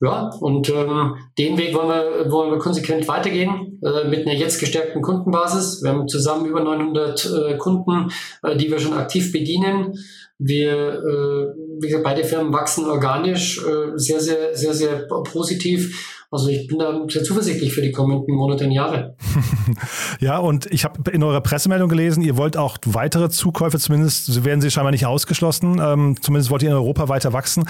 [0.00, 4.58] Ja, und ähm, den Weg wollen wir, wollen wir konsequent weitergehen äh, mit einer jetzt
[4.58, 5.82] gestärkten Kundenbasis.
[5.82, 8.10] Wir haben zusammen über 900 äh, Kunden,
[8.42, 9.94] äh, die wir schon aktiv bedienen.
[10.38, 16.23] Wir, äh, wie gesagt, beide Firmen wachsen organisch äh, sehr, sehr, sehr, sehr positiv.
[16.34, 19.16] Also ich bin da sehr zuversichtlich für die kommenden Monate und Jahre.
[20.20, 24.60] ja, und ich habe in eurer Pressemeldung gelesen, ihr wollt auch weitere Zukäufe, zumindest werden
[24.60, 25.80] sie scheinbar nicht ausgeschlossen.
[25.80, 27.68] Ähm, zumindest wollt ihr in Europa weiter wachsen.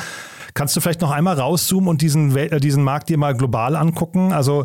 [0.55, 4.33] Kannst du vielleicht noch einmal rauszoomen und diesen, äh, diesen Markt dir mal global angucken?
[4.33, 4.65] Also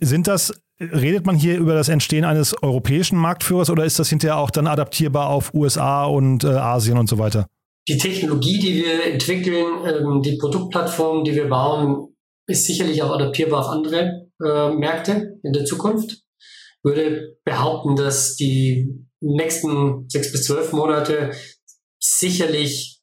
[0.00, 4.36] sind das Redet man hier über das Entstehen eines europäischen Marktführers oder ist das hinterher
[4.36, 7.46] auch dann adaptierbar auf USA und äh, Asien und so weiter?
[7.88, 12.08] Die Technologie, die wir entwickeln, ähm, die Produktplattform, die wir bauen,
[12.46, 16.22] ist sicherlich auch adaptierbar auf andere äh, Märkte in der Zukunft.
[16.82, 21.32] Würde behaupten, dass die nächsten sechs bis zwölf Monate
[21.98, 22.96] sicherlich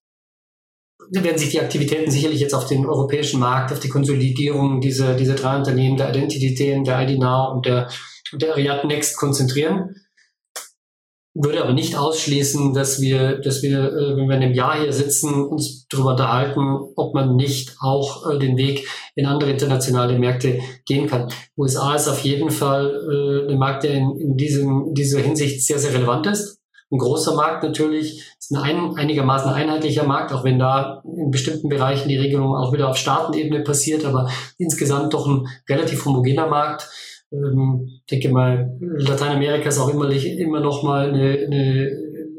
[1.12, 5.36] werden sich die Aktivitäten sicherlich jetzt auf den europäischen Markt, auf die Konsolidierung dieser, dieser
[5.36, 7.90] drei Unternehmen, der Identity, der ID Now und der,
[8.32, 9.96] der Ariad Next konzentrieren.
[11.36, 14.94] Würde aber nicht ausschließen, dass wir, dass wir, äh, wenn wir in einem Jahr hier
[14.94, 16.60] sitzen, uns darüber unterhalten,
[16.96, 21.32] ob man nicht auch äh, den Weg in andere internationale Märkte gehen kann.
[21.58, 25.80] USA ist auf jeden Fall äh, ein Markt, der in, in, diesem, dieser Hinsicht sehr,
[25.80, 26.60] sehr relevant ist
[26.94, 32.08] ein großer Markt natürlich, ist ein einigermaßen einheitlicher Markt, auch wenn da in bestimmten Bereichen
[32.08, 36.88] die Regelung auch wieder auf Staatenebene passiert, aber insgesamt doch ein relativ homogener Markt.
[37.34, 41.92] Ähm, ich denke mal, Lateinamerika ist auch immer, immer noch mal eine, eine,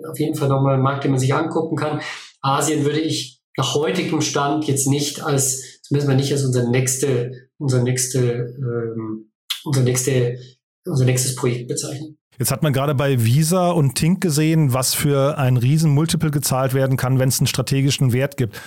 [0.09, 2.01] auf jeden Fall noch mal ein Markt, den man sich angucken kann.
[2.41, 7.49] Asien würde ich nach heutigem Stand jetzt nicht als, zumindest mal nicht als unser nächste,
[7.59, 9.31] unser nächste, ähm,
[9.65, 10.39] unser nächste,
[10.87, 12.19] unser nächstes Projekt bezeichnen.
[12.39, 16.97] Jetzt hat man gerade bei Visa und Tink gesehen, was für ein Riesen-Multiple gezahlt werden
[16.97, 18.61] kann, wenn es einen strategischen Wert gibt.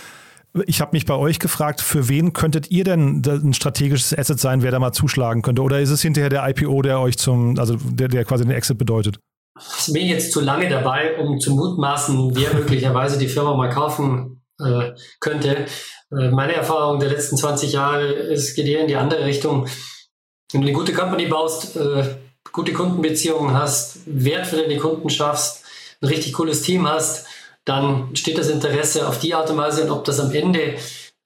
[0.66, 4.64] Ich habe mich bei euch gefragt, für wen könntet ihr denn ein strategisches Asset sein,
[4.64, 5.62] wer da mal zuschlagen könnte?
[5.62, 8.78] Oder ist es hinterher der IPO, der euch zum, also der, der quasi den Exit
[8.78, 9.20] bedeutet?
[9.86, 14.44] Ich bin jetzt zu lange dabei, um zu mutmaßen, wer möglicherweise die Firma mal kaufen
[14.60, 15.66] äh, könnte.
[16.12, 19.68] Äh, meine Erfahrung der letzten 20 Jahre ist, geht eher in die andere Richtung.
[20.52, 22.16] Wenn du eine gute Company baust, äh,
[22.52, 25.64] gute Kundenbeziehungen hast, Wert für deine Kunden schaffst,
[26.02, 27.26] ein richtig cooles Team hast,
[27.68, 30.76] dann steht das Interesse auf die Art und Weise, und ob das am Ende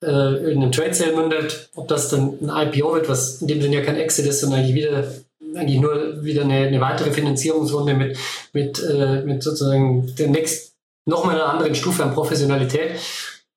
[0.03, 3.61] äh, in einem Trade Sale mündet, ob das dann ein IPO wird, was in dem
[3.61, 5.07] Sinne ja kein Exit ist, sondern eigentlich wieder
[5.55, 8.17] eigentlich nur wieder eine, eine weitere Finanzierungsrunde mit,
[8.53, 10.73] mit, äh, mit sozusagen der nächsten,
[11.05, 12.91] nochmal einer anderen Stufe an Professionalität.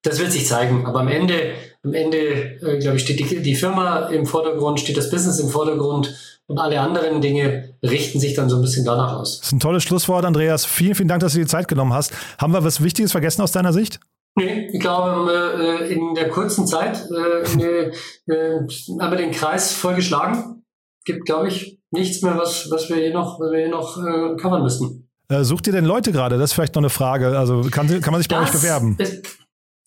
[0.04, 0.86] Das wird sich zeigen.
[0.86, 4.96] Aber am Ende, am Ende, äh, glaube ich, steht die, die Firma im Vordergrund, steht
[4.96, 6.14] das Business im Vordergrund
[6.46, 9.38] und alle anderen Dinge richten sich dann so ein bisschen danach aus.
[9.38, 10.66] Das ist ein tolles Schlusswort, Andreas.
[10.66, 12.12] Vielen, vielen Dank, dass du dir die Zeit genommen hast.
[12.38, 13.98] Haben wir was Wichtiges vergessen aus deiner Sicht?
[14.36, 15.32] Nee, ich glaube,
[15.80, 17.92] äh, in der kurzen Zeit äh,
[18.26, 20.64] haben wir den Kreis voll geschlagen.
[21.06, 24.36] Gibt, glaube ich, nichts mehr, was, was wir hier noch, was wir hier noch äh,
[24.36, 25.08] covern müssen.
[25.30, 26.36] sucht ihr denn Leute gerade?
[26.36, 27.38] Das ist vielleicht noch eine Frage.
[27.38, 28.96] Also kann, kann man sich bei das euch bewerben?
[28.98, 29.43] Ist,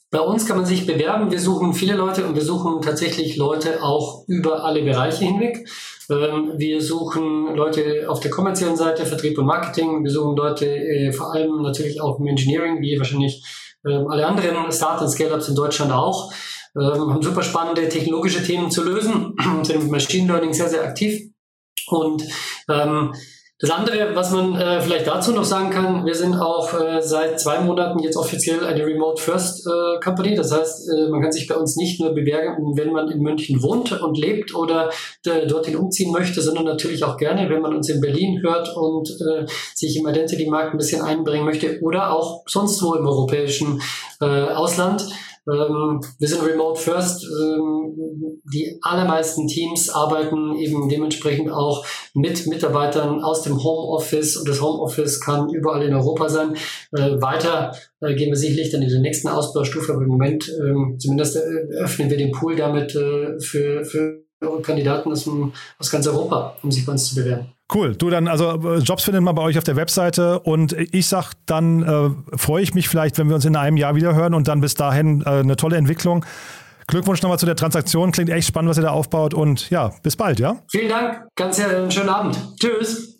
[0.09, 1.31] bei uns kann man sich bewerben.
[1.31, 5.67] Wir suchen viele Leute und wir suchen tatsächlich Leute auch über alle Bereiche hinweg.
[6.09, 10.03] Ähm, wir suchen Leute auf der kommerziellen Seite, Vertrieb und Marketing.
[10.03, 13.43] Wir suchen Leute äh, vor allem natürlich auch im Engineering, wie wahrscheinlich
[13.85, 16.31] ähm, alle anderen Start- und Scale-Ups in Deutschland auch.
[16.75, 21.21] Ähm, haben super spannende technologische Themen zu lösen, sind mit Machine Learning sehr, sehr aktiv.
[21.87, 22.23] Und
[22.69, 23.13] ähm,
[23.59, 27.39] das andere, was man äh, vielleicht dazu noch sagen kann, wir sind auch äh, seit
[27.39, 30.35] zwei Monaten jetzt offiziell eine Remote First äh, Company.
[30.35, 33.63] Das heißt, äh, man kann sich bei uns nicht nur bewerben, wenn man in München
[33.63, 34.91] wohnt und lebt oder
[35.25, 39.09] äh, dorthin umziehen möchte, sondern natürlich auch gerne, wenn man uns in Berlin hört und
[39.09, 43.81] äh, sich im Identity-Markt ein bisschen einbringen möchte oder auch sonst wo im europäischen
[44.21, 45.03] äh, Ausland.
[45.49, 47.23] Ähm, wir sind remote first.
[47.23, 54.61] Ähm, die allermeisten Teams arbeiten eben dementsprechend auch mit Mitarbeitern aus dem Homeoffice und das
[54.61, 56.55] Homeoffice kann überall in Europa sein.
[56.93, 60.97] Äh, weiter äh, gehen wir sicherlich dann in der nächsten Ausbaustufe, aber im Moment ähm,
[60.99, 61.39] zumindest äh,
[61.79, 64.23] öffnen wir den Pool damit äh, für, für
[64.61, 65.29] Kandidaten aus,
[65.79, 67.56] aus ganz Europa, um sich bei uns zu bewerben.
[67.73, 67.95] Cool.
[67.95, 71.33] Du dann, also äh, Jobs findet man bei euch auf der Webseite und ich sag,
[71.45, 74.47] dann äh, freue ich mich vielleicht, wenn wir uns in einem Jahr wieder hören und
[74.47, 76.25] dann bis dahin äh, eine tolle Entwicklung.
[76.87, 78.11] Glückwunsch nochmal zu der Transaktion.
[78.11, 80.57] Klingt echt spannend, was ihr da aufbaut und ja, bis bald, ja?
[80.71, 81.27] Vielen Dank.
[81.35, 82.37] Ganz einen schönen Abend.
[82.57, 83.19] Tschüss.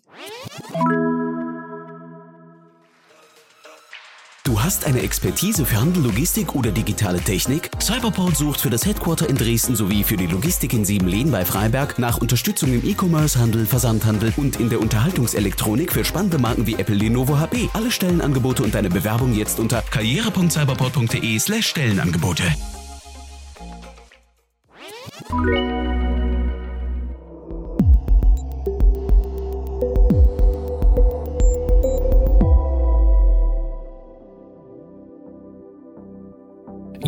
[4.48, 7.70] Du hast eine Expertise für Handel, Logistik oder digitale Technik?
[7.82, 11.98] Cyberport sucht für das Headquarter in Dresden sowie für die Logistik in Siebenlehn bei Freiberg
[11.98, 16.94] nach Unterstützung im E-Commerce, Handel, Versandhandel und in der Unterhaltungselektronik für spannende Marken wie Apple,
[16.94, 17.68] Lenovo, HP.
[17.74, 21.74] Alle Stellenangebote und deine Bewerbung jetzt unter karriere.cyberport.de/slash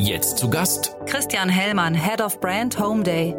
[0.02, 3.36] Jetzt zu Gast Christian Hellmann, Head of Brand Home Day.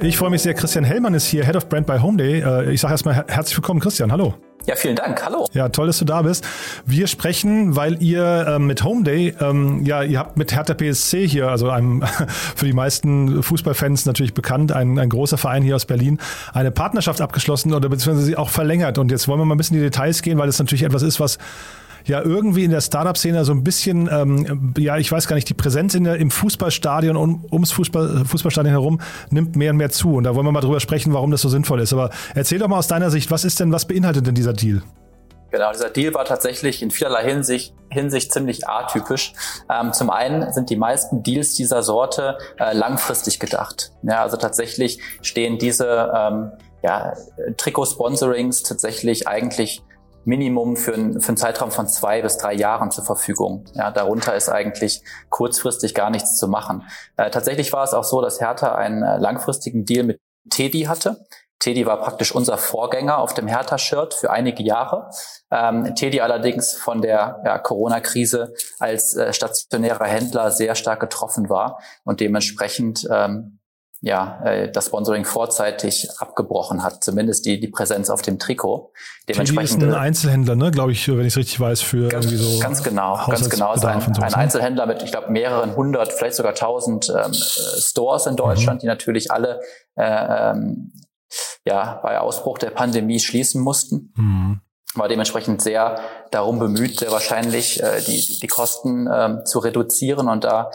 [0.00, 0.52] Ich freue mich sehr.
[0.52, 2.40] Christian Hellmann ist hier, Head of Brand bei Home Day.
[2.40, 4.10] Äh, ich sage erstmal herzlich willkommen, Christian.
[4.10, 4.34] Hallo.
[4.66, 5.24] Ja, vielen Dank.
[5.24, 5.46] Hallo.
[5.52, 6.44] Ja, toll, dass du da bist.
[6.84, 11.28] Wir sprechen, weil ihr äh, mit Home Day, ähm, ja, ihr habt mit Hertha PSC
[11.28, 12.02] hier, also einem
[12.56, 16.18] für die meisten Fußballfans natürlich bekannt, ein, ein großer Verein hier aus Berlin,
[16.52, 18.98] eine Partnerschaft abgeschlossen oder beziehungsweise sie auch verlängert.
[18.98, 21.02] Und jetzt wollen wir mal ein bisschen in die Details gehen, weil das natürlich etwas
[21.02, 21.38] ist, was
[22.06, 25.54] ja irgendwie in der Startup-Szene so ein bisschen, ähm, ja, ich weiß gar nicht, die
[25.54, 30.14] Präsenz in der, im Fußballstadion und ums Fußball, Fußballstadion herum nimmt mehr und mehr zu.
[30.14, 31.92] Und da wollen wir mal drüber sprechen, warum das so sinnvoll ist.
[31.92, 34.82] Aber erzähl doch mal aus deiner Sicht, was ist denn, was beinhaltet denn dieser Deal?
[35.52, 39.34] Genau, dieser Deal war tatsächlich in vielerlei Hinsicht, Hinsicht ziemlich atypisch.
[39.70, 43.92] Ähm, zum einen sind die meisten Deals dieser Sorte äh, langfristig gedacht.
[44.02, 47.12] Ja, also tatsächlich stehen diese ähm, ja,
[47.58, 49.82] Trikot-Sponsorings tatsächlich eigentlich
[50.24, 53.64] Minimum für, ein, für einen Zeitraum von zwei bis drei Jahren zur Verfügung.
[53.74, 56.84] Ja, darunter ist eigentlich kurzfristig gar nichts zu machen.
[57.16, 61.24] Äh, tatsächlich war es auch so, dass Hertha einen äh, langfristigen Deal mit Teddy hatte.
[61.62, 65.10] Teddy war praktisch unser Vorgänger auf dem Hertha-Shirt für einige Jahre.
[65.52, 71.80] Ähm, Teddy allerdings von der ja, Corona-Krise als äh, stationärer Händler sehr stark getroffen war
[72.02, 73.60] und dementsprechend ähm,
[74.02, 78.92] ja, äh, das Sponsoring vorzeitig abgebrochen hat, zumindest die, die Präsenz auf dem Trikot.
[79.28, 82.26] Dementsprechend ist ein äh, Einzelhändler, ne, glaube ich, wenn ich es richtig weiß, für ganz,
[82.26, 82.58] irgendwie so.
[82.58, 83.72] Ganz genau, ganz genau.
[83.74, 88.34] Ist ein, ein Einzelhändler mit, ich glaube, mehreren hundert, vielleicht sogar tausend ähm, Stores in
[88.34, 88.80] Deutschland, mhm.
[88.80, 89.60] die natürlich alle
[89.94, 90.92] äh, ähm,
[91.64, 94.12] ja, bei Ausbruch der Pandemie schließen mussten.
[94.16, 94.60] Mhm
[94.94, 100.44] war dementsprechend sehr darum bemüht, sehr wahrscheinlich äh, die, die Kosten ähm, zu reduzieren und
[100.44, 100.70] da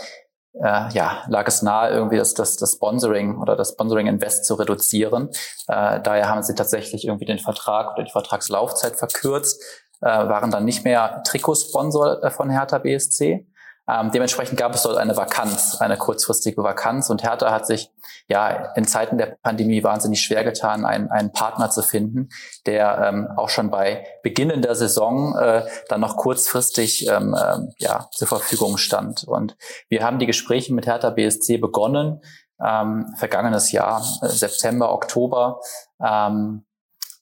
[0.62, 4.56] äh, ja, lag es nahe, irgendwie das, das, das Sponsoring oder das Sponsoring Invest zu
[4.56, 5.30] reduzieren.
[5.68, 9.62] Äh, daher haben sie tatsächlich irgendwie den Vertrag oder die Vertragslaufzeit verkürzt,
[10.02, 13.48] äh, waren dann nicht mehr Trikotsponsor äh, von Hertha BSC.
[13.90, 17.90] Ähm, dementsprechend gab es dort eine Vakanz, eine kurzfristige Vakanz und Hertha hat sich
[18.28, 22.30] ja in Zeiten der Pandemie wahnsinnig schwer getan, einen, einen Partner zu finden,
[22.66, 28.10] der ähm, auch schon bei Beginn der Saison äh, dann noch kurzfristig ähm, ähm, ja,
[28.12, 29.24] zur Verfügung stand.
[29.24, 29.56] Und
[29.88, 32.22] wir haben die Gespräche mit Hertha BSC begonnen,
[32.62, 35.62] ähm, vergangenes Jahr, äh, September, Oktober.
[36.04, 36.67] Ähm,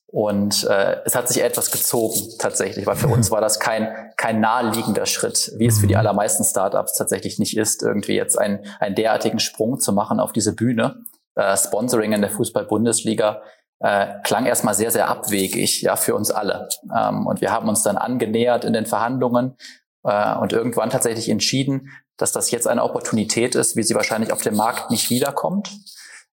[0.07, 4.39] und äh, es hat sich etwas gezogen tatsächlich, weil für uns war das kein, kein
[4.39, 5.99] naheliegender Schritt, wie es für die mhm.
[5.99, 10.55] allermeisten Startups tatsächlich nicht ist, irgendwie jetzt einen, einen derartigen Sprung zu machen auf diese
[10.55, 11.03] Bühne.
[11.35, 13.41] Äh, Sponsoring in der Fußball-Bundesliga
[13.79, 16.69] äh, klang erstmal sehr, sehr abwegig, ja, für uns alle.
[16.95, 19.57] Ähm, und wir haben uns dann angenähert in den Verhandlungen
[20.03, 24.41] äh, und irgendwann tatsächlich entschieden, dass das jetzt eine Opportunität ist, wie sie wahrscheinlich auf
[24.41, 25.71] dem Markt nicht wiederkommt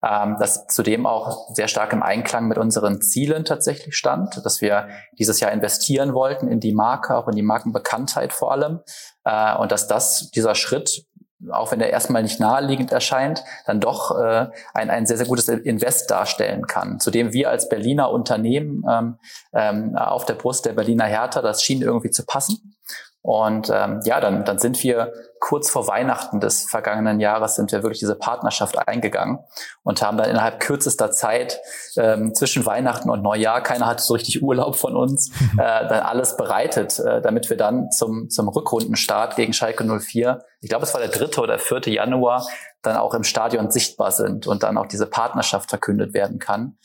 [0.03, 4.89] ähm, das zudem auch sehr stark im Einklang mit unseren Zielen tatsächlich stand, dass wir
[5.19, 8.81] dieses Jahr investieren wollten in die Marke, auch in die Markenbekanntheit vor allem,
[9.25, 11.07] äh, und dass das dieser Schritt
[11.51, 15.49] auch wenn er erstmal nicht naheliegend erscheint, dann doch äh, ein, ein sehr, sehr gutes
[15.49, 17.01] Invest darstellen kann.
[17.01, 19.19] Zudem wir als Berliner Unternehmen ähm,
[19.53, 22.77] ähm, auf der Brust der Berliner Hertha, das schien irgendwie zu passen.
[23.23, 27.85] Und ähm, ja, dann, dann sind wir kurz vor Weihnachten des vergangenen Jahres sind wir
[27.85, 29.39] wirklich diese Partnerschaft eingegangen
[29.85, 31.61] und haben dann innerhalb kürzester Zeit
[31.97, 36.37] ähm, zwischen Weihnachten und Neujahr, keiner hatte so richtig Urlaub von uns, äh, dann alles
[36.37, 41.01] bereitet, äh, damit wir dann zum, zum Rückrundenstart gegen Schalke 04, ich glaube es war
[41.01, 42.45] der dritte oder vierte Januar,
[42.83, 46.77] dann auch im Stadion sichtbar sind und dann auch diese Partnerschaft verkündet werden kann.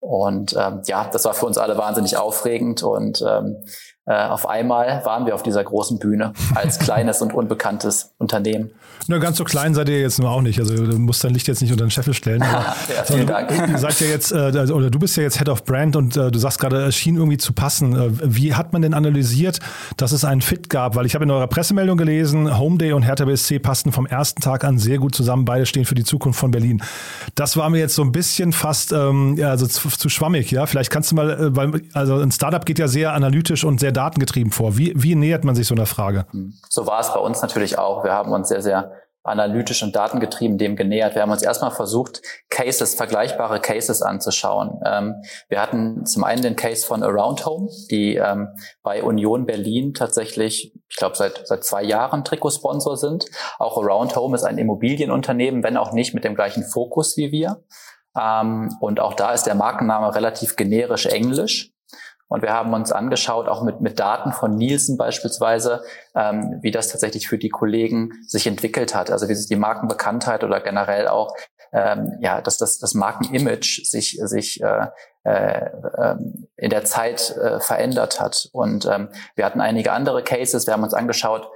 [0.00, 5.04] Und ähm, ja, das war für uns alle wahnsinnig aufregend und ähm, äh, auf einmal
[5.04, 8.70] waren wir auf dieser großen Bühne als kleines und unbekanntes Unternehmen.
[9.08, 10.58] Na, ganz so klein seid ihr jetzt nur auch nicht.
[10.58, 12.40] Also du musst dein Licht jetzt nicht unter den Scheffel stellen.
[12.42, 13.50] ja, vielen Dank.
[13.50, 16.30] Ihr seid ja jetzt, äh, oder du bist ja jetzt Head of Brand und äh,
[16.30, 17.94] du sagst gerade, es schien irgendwie zu passen.
[17.94, 19.60] Äh, wie hat man denn analysiert,
[19.96, 20.96] dass es einen Fit gab?
[20.96, 24.64] Weil ich habe in eurer Pressemeldung gelesen, Homeday und Hertha BSC passten vom ersten Tag
[24.64, 25.44] an sehr gut zusammen.
[25.44, 26.82] Beide stehen für die Zukunft von Berlin.
[27.34, 30.50] Das war mir jetzt so ein bisschen fast ähm, also zu, zu schwammig.
[30.50, 33.78] Ja, vielleicht kannst du mal, äh, weil also ein Startup geht ja sehr analytisch und
[33.78, 34.76] sehr datengetrieben vor.
[34.76, 36.26] Wie, wie nähert man sich so einer Frage?
[36.68, 38.04] So war es bei uns natürlich auch.
[38.04, 38.92] Wir haben uns sehr, sehr
[39.26, 41.14] analytisch und datengetrieben dem genähert.
[41.14, 44.80] Wir haben uns erstmal versucht, Cases, vergleichbare Cases anzuschauen.
[44.84, 45.16] Ähm,
[45.48, 48.48] wir hatten zum einen den Case von Around Home, die ähm,
[48.82, 53.26] bei Union Berlin tatsächlich, ich glaube, seit, seit zwei Jahren Trikotsponsor sind.
[53.58, 57.64] Auch Around Home ist ein Immobilienunternehmen, wenn auch nicht mit dem gleichen Fokus wie wir.
[58.16, 61.72] Ähm, und auch da ist der Markenname relativ generisch englisch.
[62.28, 65.82] Und wir haben uns angeschaut, auch mit, mit Daten von Nielsen beispielsweise,
[66.14, 69.10] ähm, wie das tatsächlich für die Kollegen sich entwickelt hat.
[69.10, 71.34] Also wie sich die Markenbekanntheit oder generell auch
[71.72, 74.86] ähm, ja, dass das, das Markenimage sich, sich äh,
[75.24, 78.48] äh, ähm, in der Zeit äh, verändert hat.
[78.52, 80.66] Und ähm, wir hatten einige andere Cases.
[80.66, 81.48] Wir haben uns angeschaut,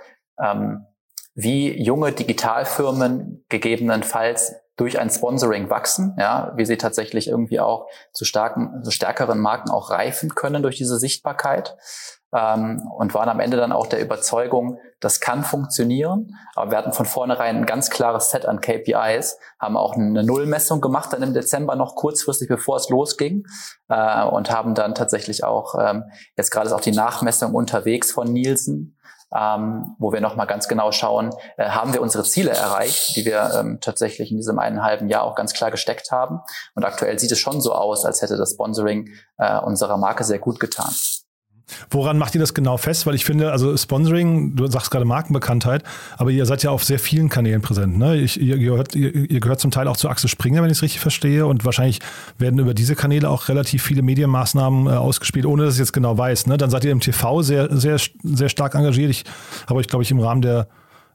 [0.42, 0.86] ähm,
[1.34, 8.24] wie junge Digitalfirmen gegebenenfalls durch ein Sponsoring wachsen, ja, wie sie tatsächlich irgendwie auch zu
[8.24, 11.76] starken, zu stärkeren Marken auch reifen können durch diese Sichtbarkeit.
[12.32, 16.36] Ähm, und waren am Ende dann auch der Überzeugung, das kann funktionieren.
[16.54, 20.80] Aber wir hatten von vornherein ein ganz klares Set an KPIs, haben auch eine Nullmessung
[20.80, 23.44] gemacht dann im Dezember noch kurzfristig, bevor es losging
[23.88, 26.04] äh, und haben dann tatsächlich auch, ähm,
[26.36, 28.96] jetzt gerade ist auch die Nachmessung unterwegs von Nielsen,
[29.34, 33.52] ähm, wo wir nochmal ganz genau schauen, äh, haben wir unsere Ziele erreicht, die wir
[33.54, 36.40] ähm, tatsächlich in diesem einen halben Jahr auch ganz klar gesteckt haben.
[36.74, 40.38] Und aktuell sieht es schon so aus, als hätte das Sponsoring äh, unserer Marke sehr
[40.38, 40.92] gut getan.
[41.90, 43.06] Woran macht ihr das genau fest?
[43.06, 45.82] Weil ich finde, also Sponsoring, du sagst gerade Markenbekanntheit,
[46.16, 47.98] aber ihr seid ja auf sehr vielen Kanälen präsent.
[47.98, 48.16] Ne?
[48.16, 50.82] Ich, ihr, gehört, ihr, ihr, gehört zum Teil auch zu Axel Springer, wenn ich es
[50.82, 51.46] richtig verstehe.
[51.46, 52.00] Und wahrscheinlich
[52.38, 56.16] werden über diese Kanäle auch relativ viele Medienmaßnahmen äh, ausgespielt, ohne dass ich jetzt genau
[56.16, 56.46] weiß.
[56.46, 56.56] Ne?
[56.56, 59.10] Dann seid ihr im TV sehr, sehr, sehr stark engagiert.
[59.10, 59.24] Ich
[59.66, 60.68] habe euch, glaube ich, im Rahmen der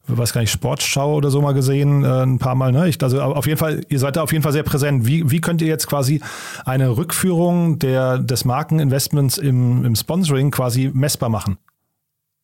[0.08, 2.72] weiß gar nicht, Sportschau oder so mal gesehen, äh, ein paar Mal.
[2.72, 2.88] Ne?
[2.88, 5.06] Ich, also auf jeden Fall, ihr seid da auf jeden Fall sehr präsent.
[5.06, 6.22] Wie, wie könnt ihr jetzt quasi
[6.65, 11.58] eine Rückführung der, des Markeninvestments im, im Sponsoring quasi messbar machen?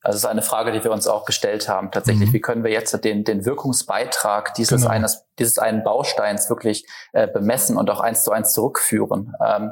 [0.04, 1.92] Also es ist eine Frage, die wir uns auch gestellt haben.
[1.92, 2.34] Tatsächlich, mhm.
[2.34, 4.92] wie können wir jetzt den, den Wirkungsbeitrag dieses genau.
[4.92, 9.36] eines, dieses einen Bausteins wirklich äh, bemessen und auch eins zu eins zurückführen?
[9.46, 9.72] Ähm,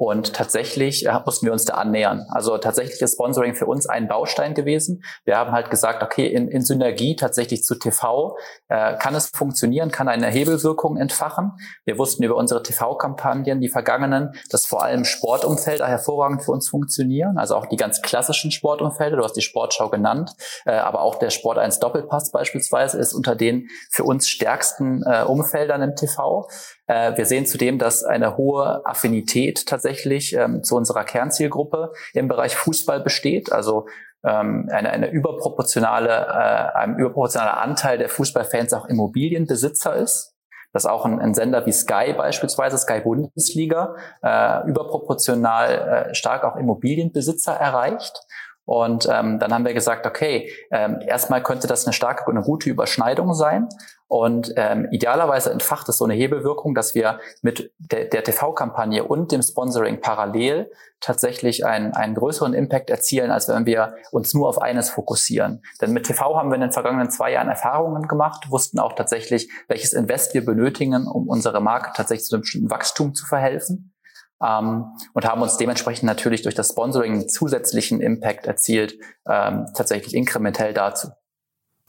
[0.00, 2.26] und tatsächlich äh, mussten wir uns da annähern.
[2.30, 5.04] Also tatsächlich ist Sponsoring für uns ein Baustein gewesen.
[5.26, 8.34] Wir haben halt gesagt, okay, in, in Synergie tatsächlich zu TV
[8.68, 11.52] äh, kann es funktionieren, kann eine Hebelwirkung entfachen.
[11.84, 17.36] Wir wussten über unsere TV-Kampagnen, die vergangenen, dass vor allem Sportumfelder hervorragend für uns funktionieren.
[17.36, 19.18] Also auch die ganz klassischen Sportumfelder.
[19.18, 20.30] Du hast die Sportschau genannt,
[20.64, 25.24] äh, aber auch der Sport 1 Doppelpass beispielsweise ist unter den für uns stärksten äh,
[25.24, 26.48] Umfeldern im TV.
[26.90, 32.56] Äh, wir sehen zudem, dass eine hohe Affinität tatsächlich ähm, zu unserer Kernzielgruppe im Bereich
[32.56, 33.52] Fußball besteht.
[33.52, 33.86] Also
[34.24, 40.34] ähm, eine, eine überproportionale, äh, ein überproportionaler Anteil der Fußballfans auch Immobilienbesitzer ist
[40.72, 46.54] dass auch ein, ein, Sender wie Sky beispielsweise, Sky Bundesliga, äh, überproportional äh, stark auch
[46.54, 48.20] Immobilienbesitzer erreicht.
[48.64, 52.70] Und ähm, dann haben wir gesagt, okay, ähm, erstmal könnte das eine starke, eine gute
[52.70, 53.68] Überschneidung sein.
[54.10, 59.30] Und ähm, idealerweise entfacht es so eine Hebelwirkung, dass wir mit de der TV-Kampagne und
[59.30, 60.68] dem Sponsoring parallel
[60.98, 65.62] tatsächlich einen, einen größeren Impact erzielen, als wenn wir uns nur auf eines fokussieren.
[65.80, 69.48] Denn mit TV haben wir in den vergangenen zwei Jahren Erfahrungen gemacht, wussten auch tatsächlich,
[69.68, 73.94] welches Invest wir benötigen, um unsere Marke tatsächlich zu einem bestimmten Wachstum zu verhelfen
[74.42, 80.14] ähm, und haben uns dementsprechend natürlich durch das Sponsoring einen zusätzlichen Impact erzielt, ähm, tatsächlich
[80.14, 81.10] inkrementell dazu.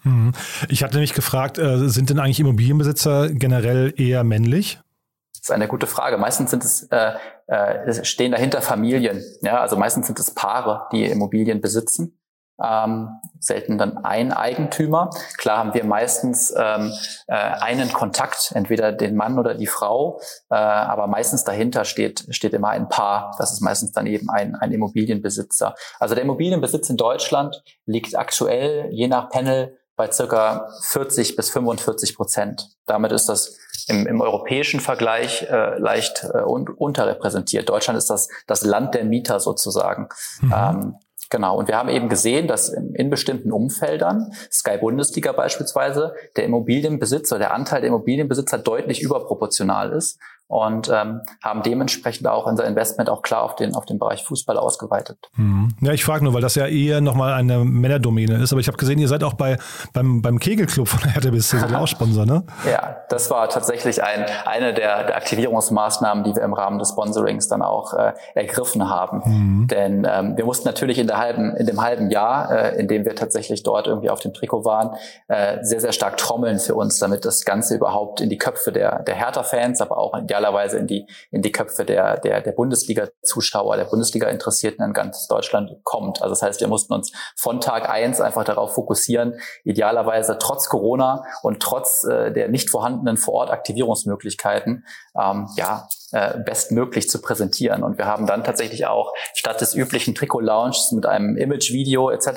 [0.03, 0.33] Mhm.
[0.69, 4.79] Ich hatte mich gefragt, äh, sind denn eigentlich Immobilienbesitzer generell eher männlich?
[5.33, 6.17] Das ist eine gute Frage.
[6.17, 7.13] Meistens sind es äh,
[7.47, 9.23] äh, stehen dahinter Familien.
[9.41, 12.17] Ja, also meistens sind es Paare, die Immobilien besitzen
[12.63, 13.09] ähm,
[13.39, 15.09] selten dann ein Eigentümer.
[15.37, 16.93] Klar haben wir meistens ähm,
[17.27, 22.53] äh, einen Kontakt, entweder den Mann oder die Frau, äh, aber meistens dahinter steht, steht
[22.53, 23.35] immer ein Paar.
[23.37, 25.75] Das ist meistens dann eben ein, ein Immobilienbesitzer.
[25.99, 32.15] Also der Immobilienbesitz in Deutschland liegt aktuell je nach Panel bei circa 40 bis 45
[32.15, 32.69] Prozent.
[32.87, 33.55] Damit ist das
[33.87, 37.69] im, im europäischen Vergleich äh, leicht äh, un unterrepräsentiert.
[37.69, 40.09] Deutschland ist das, das Land der Mieter sozusagen.
[40.41, 40.53] Mhm.
[40.55, 40.95] Ähm,
[41.29, 41.57] Genau.
[41.57, 47.39] Und wir haben eben gesehen, dass in, in bestimmten Umfeldern, Sky Bundesliga beispielsweise, der Immobilienbesitzer,
[47.39, 50.19] der Anteil der Immobilienbesitzer deutlich überproportional ist
[50.51, 54.57] und ähm, haben dementsprechend auch unser Investment auch klar auf den, auf den Bereich Fußball
[54.57, 55.17] ausgeweitet.
[55.37, 55.69] Mhm.
[55.79, 58.77] Ja, ich frage nur, weil das ja eher nochmal eine Männerdomäne ist, aber ich habe
[58.77, 59.57] gesehen, ihr seid auch bei,
[59.93, 62.43] beim, beim Kegelclub von der Hertha BSC, seid ihr auch Sponsor, ne?
[62.69, 67.47] Ja, das war tatsächlich ein, eine der, der Aktivierungsmaßnahmen, die wir im Rahmen des Sponsorings
[67.47, 69.21] dann auch äh, ergriffen haben.
[69.23, 69.67] Mhm.
[69.67, 73.05] Denn ähm, wir mussten natürlich in, der halben, in dem halben Jahr, äh, in dem
[73.05, 74.97] wir tatsächlich dort irgendwie auf dem Trikot waren,
[75.29, 79.03] äh, sehr, sehr stark trommeln für uns, damit das Ganze überhaupt in die Köpfe der,
[79.03, 83.77] der Hertha-Fans, aber auch in idealerweise in die, in die Köpfe der, der, der Bundesliga-Zuschauer,
[83.77, 86.21] der Bundesliga-Interessierten in ganz Deutschland kommt.
[86.21, 91.23] Also das heißt, wir mussten uns von Tag eins einfach darauf fokussieren, idealerweise trotz Corona
[91.43, 94.85] und trotz äh, der nicht vorhandenen Vor-Ort-Aktivierungsmöglichkeiten,
[95.19, 97.83] ähm, ja, äh, bestmöglich zu präsentieren.
[97.83, 102.27] Und wir haben dann tatsächlich auch statt des üblichen Trikot-Lounges mit einem Image-Video etc.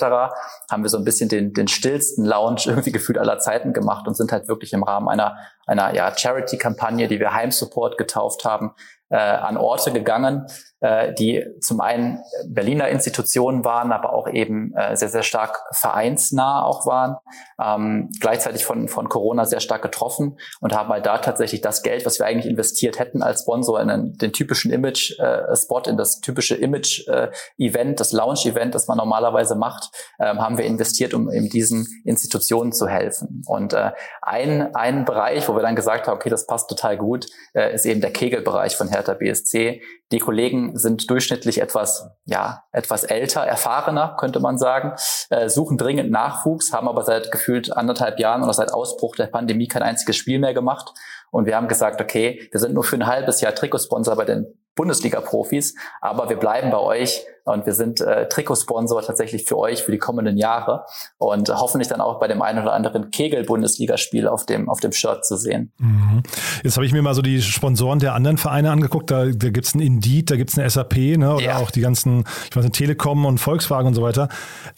[0.70, 4.16] haben wir so ein bisschen den, den stillsten Lounge irgendwie gefühlt aller Zeiten gemacht und
[4.16, 8.72] sind halt wirklich im Rahmen einer, einer ja, Charity-Kampagne, die wir Heimsupport getauft haben,
[9.14, 10.46] äh, an Orte gegangen,
[10.80, 16.64] äh, die zum einen Berliner Institutionen waren, aber auch eben äh, sehr, sehr stark vereinsnah
[16.64, 17.16] auch waren,
[17.62, 22.04] ähm, gleichzeitig von, von Corona sehr stark getroffen und haben halt da tatsächlich das Geld,
[22.04, 26.20] was wir eigentlich investiert hätten als Sponsor in den, den typischen Image-Spot, äh, in das
[26.20, 31.50] typische Image-Event, äh, das Lounge-Event, das man normalerweise macht, ähm, haben wir investiert, um eben
[31.50, 33.44] diesen Institutionen zu helfen.
[33.46, 37.26] Und äh, ein, ein Bereich, wo wir dann gesagt haben, okay, das passt total gut,
[37.54, 39.82] äh, ist eben der Kegelbereich von Hertha BSC.
[40.10, 44.94] Die Kollegen sind durchschnittlich etwas, ja, etwas älter, erfahrener, könnte man sagen,
[45.28, 49.68] äh, suchen dringend Nachwuchs, haben aber seit gefühlt anderthalb Jahren oder seit Ausbruch der Pandemie
[49.68, 50.94] kein einziges Spiel mehr gemacht.
[51.30, 54.46] Und wir haben gesagt, okay, wir sind nur für ein halbes Jahr Trikotsponsor bei den
[54.76, 59.92] Bundesliga-Profis, aber wir bleiben bei euch und wir sind äh, Trikotsponsor tatsächlich für euch für
[59.92, 60.84] die kommenden Jahre
[61.18, 65.24] und hoffentlich dann auch bei dem einen oder anderen Kegel-Bundesligaspiel auf dem, auf dem Shirt
[65.24, 65.72] zu sehen.
[65.78, 66.22] Mhm.
[66.62, 69.10] Jetzt habe ich mir mal so die Sponsoren der anderen Vereine angeguckt.
[69.10, 71.34] Da, da gibt es ein Indeed, da gibt es eine SAP ne?
[71.34, 71.56] oder ja.
[71.58, 74.28] auch die ganzen, ich weiß nicht, Telekom und Volkswagen und so weiter.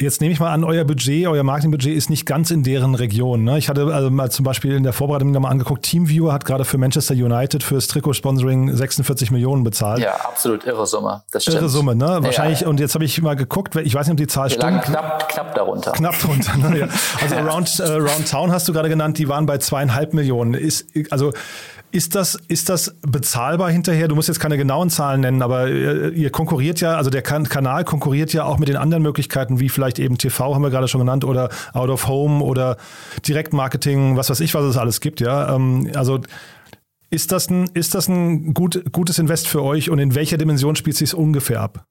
[0.01, 3.45] Jetzt nehme ich mal an, euer Budget, euer Marketingbudget ist nicht ganz in deren Region.
[3.45, 3.59] Ne?
[3.59, 6.79] Ich hatte also mal zum Beispiel in der Vorbereitung nochmal angeguckt, Teamviewer hat gerade für
[6.79, 10.01] Manchester United fürs Trikotsponsoring 46 Millionen bezahlt.
[10.01, 11.23] Ja, absolut irre Summe.
[11.31, 11.59] Das stimmt.
[11.59, 12.19] Irre Summe, ne?
[12.21, 14.83] Wahrscheinlich ich, und jetzt habe ich mal geguckt, ich weiß nicht, ob die Zahl stimmt.
[14.83, 15.93] Knapp, knapp darunter.
[15.93, 16.57] Knapp darunter.
[16.57, 16.79] Ne?
[16.81, 16.89] Ja.
[17.23, 20.55] Also Around, äh, Around Town hast du gerade genannt, die waren bei zweieinhalb Millionen.
[20.55, 21.33] Ist, also
[21.93, 24.09] ist das, ist das bezahlbar hinterher?
[24.09, 27.49] Du musst jetzt keine genauen Zahlen nennen, aber äh, ihr konkurriert ja, also der kan
[27.49, 30.89] Kanal konkurriert ja auch mit den anderen Möglichkeiten, wie vielleicht eben TV, haben wir gerade
[30.89, 32.77] schon genannt, oder Out of Home oder
[33.27, 35.55] Direktmarketing, was weiß ich, was es alles gibt, ja.
[35.55, 36.21] Ähm, also
[37.11, 40.77] ist das ein, ist das ein gut, gutes Invest für euch und in welcher Dimension
[40.77, 41.87] spielt es sich ungefähr ab?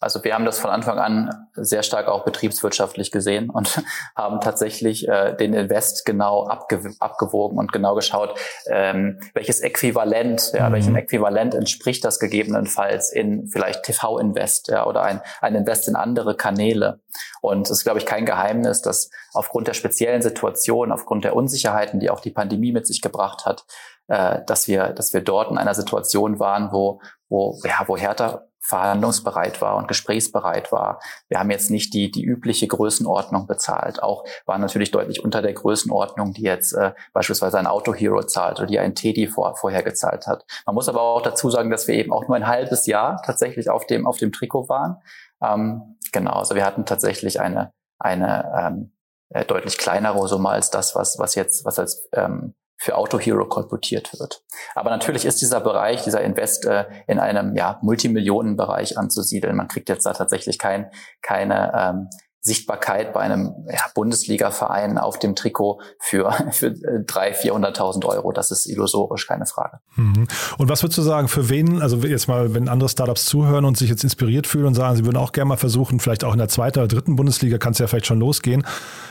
[0.00, 3.82] Also wir haben das von Anfang an sehr stark auch betriebswirtschaftlich gesehen und
[4.16, 8.38] haben tatsächlich äh, den Invest genau abge abgewogen und genau geschaut,
[8.68, 10.74] ähm, welches Äquivalent, ja, mhm.
[10.74, 16.36] welchem Äquivalent entspricht das gegebenenfalls in vielleicht TV-Invest ja, oder ein, ein Invest in andere
[16.36, 17.00] Kanäle.
[17.40, 21.98] Und es ist, glaube ich, kein Geheimnis, dass aufgrund der speziellen Situation, aufgrund der Unsicherheiten,
[21.98, 23.64] die auch die Pandemie mit sich gebracht hat,
[24.08, 28.47] äh, dass wir, dass wir dort in einer Situation waren, wo, wo, ja, wo Hertha
[28.68, 31.00] verhandlungsbereit war und gesprächsbereit war.
[31.28, 34.02] Wir haben jetzt nicht die, die übliche Größenordnung bezahlt.
[34.02, 38.58] Auch war natürlich deutlich unter der Größenordnung, die jetzt äh, beispielsweise ein Auto Hero zahlt
[38.58, 40.44] oder die ein Teddy vor, vorher gezahlt hat.
[40.66, 43.70] Man muss aber auch dazu sagen, dass wir eben auch nur ein halbes Jahr tatsächlich
[43.70, 44.98] auf dem, auf dem Trikot waren.
[45.42, 48.92] Ähm, genau, also wir hatten tatsächlich eine, eine ähm,
[49.30, 53.44] äh, deutlich kleinere Summe als das, was, was jetzt, was als ähm, für Auto Hero
[53.44, 54.42] kolportiert wird.
[54.74, 59.56] Aber natürlich ist dieser Bereich, dieser Invest äh, in einem ja, Multimillionenbereich anzusiedeln.
[59.56, 62.08] Man kriegt jetzt da tatsächlich kein, keine ähm,
[62.48, 68.32] Sichtbarkeit bei einem ja, Bundesliga-Verein auf dem Trikot für, für 300.000, 400.000 Euro.
[68.32, 69.78] Das ist illusorisch, keine Frage.
[69.96, 70.26] Mhm.
[70.56, 73.76] Und was würdest du sagen, für wen, also jetzt mal, wenn andere Startups zuhören und
[73.76, 76.38] sich jetzt inspiriert fühlen und sagen, sie würden auch gerne mal versuchen, vielleicht auch in
[76.38, 78.66] der zweiten oder dritten Bundesliga kann es ja vielleicht schon losgehen.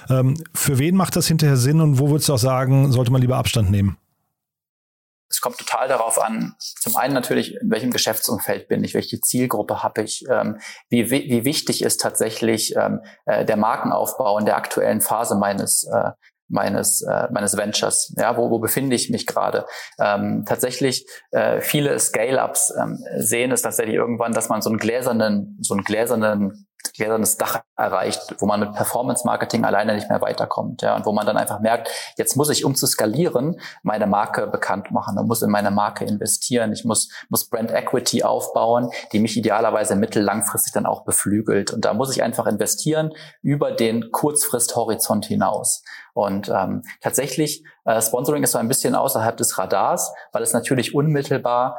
[0.09, 3.21] Ähm, für wen macht das hinterher Sinn und wo würdest du auch sagen, sollte man
[3.21, 3.97] lieber Abstand nehmen?
[5.29, 9.83] Es kommt total darauf an, zum einen natürlich, in welchem Geschäftsumfeld bin ich, welche Zielgruppe
[9.83, 10.59] habe ich, ähm,
[10.89, 16.11] wie, wie wichtig ist tatsächlich ähm, äh, der Markenaufbau in der aktuellen Phase meines äh,
[16.49, 18.13] meines äh, meines Ventures.
[18.17, 19.65] Ja, wo, wo befinde ich mich gerade?
[19.99, 25.57] Ähm, tatsächlich äh, viele Scale-ups ähm, sehen es tatsächlich irgendwann, dass man so einen gläsernen
[25.61, 30.81] so einen gläsernen gläsernes Dach erreicht, wo man mit Performance-Marketing alleine nicht mehr weiterkommt.
[30.81, 34.47] Ja, und wo man dann einfach merkt, jetzt muss ich, um zu skalieren, meine Marke
[34.47, 35.15] bekannt machen.
[35.15, 36.73] Man muss in meine Marke investieren.
[36.73, 41.73] Ich muss, muss Brand Equity aufbauen, die mich idealerweise mittellangfristig dann auch beflügelt.
[41.73, 45.83] Und da muss ich einfach investieren über den Kurzfristhorizont hinaus.
[46.13, 50.95] Und ähm, tatsächlich, äh, Sponsoring ist so ein bisschen außerhalb des Radars, weil es natürlich
[50.95, 51.77] unmittelbar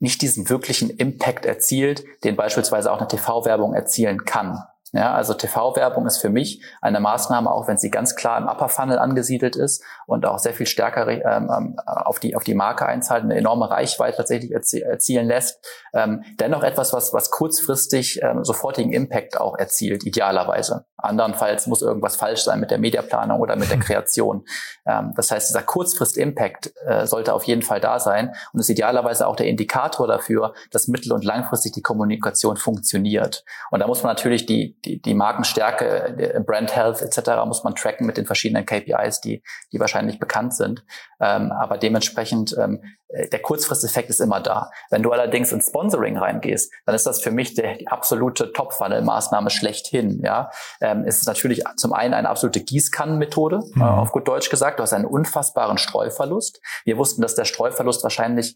[0.00, 4.62] nicht diesen wirklichen Impact erzielt, den beispielsweise auch eine TV-Werbung erzielen kann.
[4.92, 8.70] Ja, also TV-Werbung ist für mich eine Maßnahme, auch wenn sie ganz klar im Upper
[8.70, 12.86] Funnel angesiedelt ist und auch sehr viel stärker ähm, ähm, auf die auf die Marke
[12.86, 15.62] einzahlt, eine enorme Reichweite tatsächlich erzie erzielen lässt.
[15.92, 20.86] Ähm, dennoch etwas, was was kurzfristig ähm, sofortigen Impact auch erzielt, idealerweise.
[20.96, 24.46] Andernfalls muss irgendwas falsch sein mit der Mediaplanung oder mit der Kreation.
[24.86, 29.26] Ähm, das heißt, dieser Kurzfrist-Impact äh, sollte auf jeden Fall da sein und ist idealerweise
[29.26, 33.44] auch der Indikator dafür, dass mittel- und langfristig die Kommunikation funktioniert.
[33.70, 37.44] Und da muss man natürlich die die, die Markenstärke, Brand Health etc.
[37.46, 40.84] muss man tracken mit den verschiedenen KPIs, die, die wahrscheinlich bekannt sind.
[41.20, 44.70] Ähm, aber dementsprechend, ähm, äh, der Kurzfristeffekt ist immer da.
[44.90, 49.50] Wenn du allerdings ins Sponsoring reingehst, dann ist das für mich der, die absolute Top-Funnel-Maßnahme
[49.50, 50.20] schlechthin.
[50.22, 50.50] Ja,
[50.80, 53.82] ähm, es ist natürlich zum einen eine absolute Gießkannenmethode, mhm.
[53.82, 54.78] äh, auf gut Deutsch gesagt.
[54.78, 56.60] Du hast einen unfassbaren Streuverlust.
[56.84, 58.54] Wir wussten, dass der Streuverlust wahrscheinlich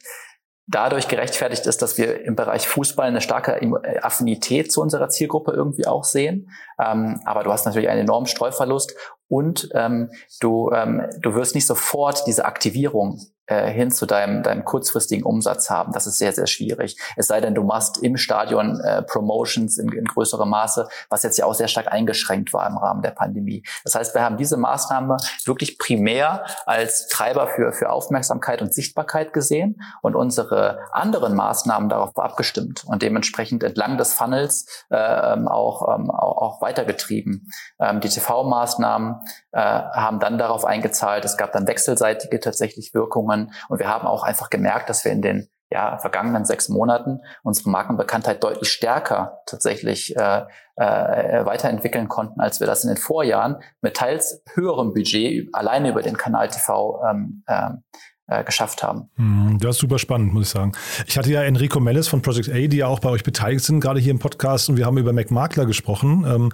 [0.67, 5.53] dadurch gerechtfertigt ist, dass wir im Bereich Fußball eine starke äh, Affinität zu unserer Zielgruppe
[5.53, 6.51] irgendwie auch sehen.
[6.79, 8.95] Ähm, aber du hast natürlich einen enormen Streuverlust
[9.33, 10.11] und ähm,
[10.41, 15.69] du, ähm, du wirst nicht sofort diese Aktivierung äh, hin zu deinem, deinem kurzfristigen Umsatz
[15.69, 15.93] haben.
[15.93, 16.97] Das ist sehr, sehr schwierig.
[17.17, 21.39] Es sei denn, du machst im Stadion äh, Promotions in, in größerem Maße, was jetzt
[21.39, 23.65] ja auch sehr stark eingeschränkt war im Rahmen der Pandemie.
[23.83, 29.33] Das heißt, wir haben diese Maßnahme wirklich primär als Treiber für, für Aufmerksamkeit und Sichtbarkeit
[29.33, 36.11] gesehen und unsere anderen Maßnahmen darauf abgestimmt und dementsprechend entlang des Funnels äh, auch, ähm,
[36.11, 37.51] auch, auch weitergetrieben.
[37.81, 39.17] Ähm, die TV-Maßnahmen
[39.53, 41.25] äh, haben dann darauf eingezahlt.
[41.25, 45.23] Es gab dann wechselseitige tatsächlich Wirkungen und wir haben auch einfach gemerkt, dass wir in
[45.23, 50.43] den ja, vergangenen sechs Monaten unsere Markenbekanntheit deutlich stärker tatsächlich äh,
[50.77, 56.03] äh, weiterentwickeln konnten, als wir das in den Vorjahren mit teils höherem Budget alleine über
[56.03, 57.83] den Kanal TV ähm, ähm,
[58.29, 59.11] äh, geschafft haben.
[59.17, 60.73] Hm, das ist super spannend, muss ich sagen.
[61.07, 63.81] Ich hatte ja Enrico Mellis von Project A, die ja auch bei euch beteiligt sind,
[63.81, 66.25] gerade hier im Podcast, und wir haben über McMakler gesprochen.
[66.27, 66.53] Ähm,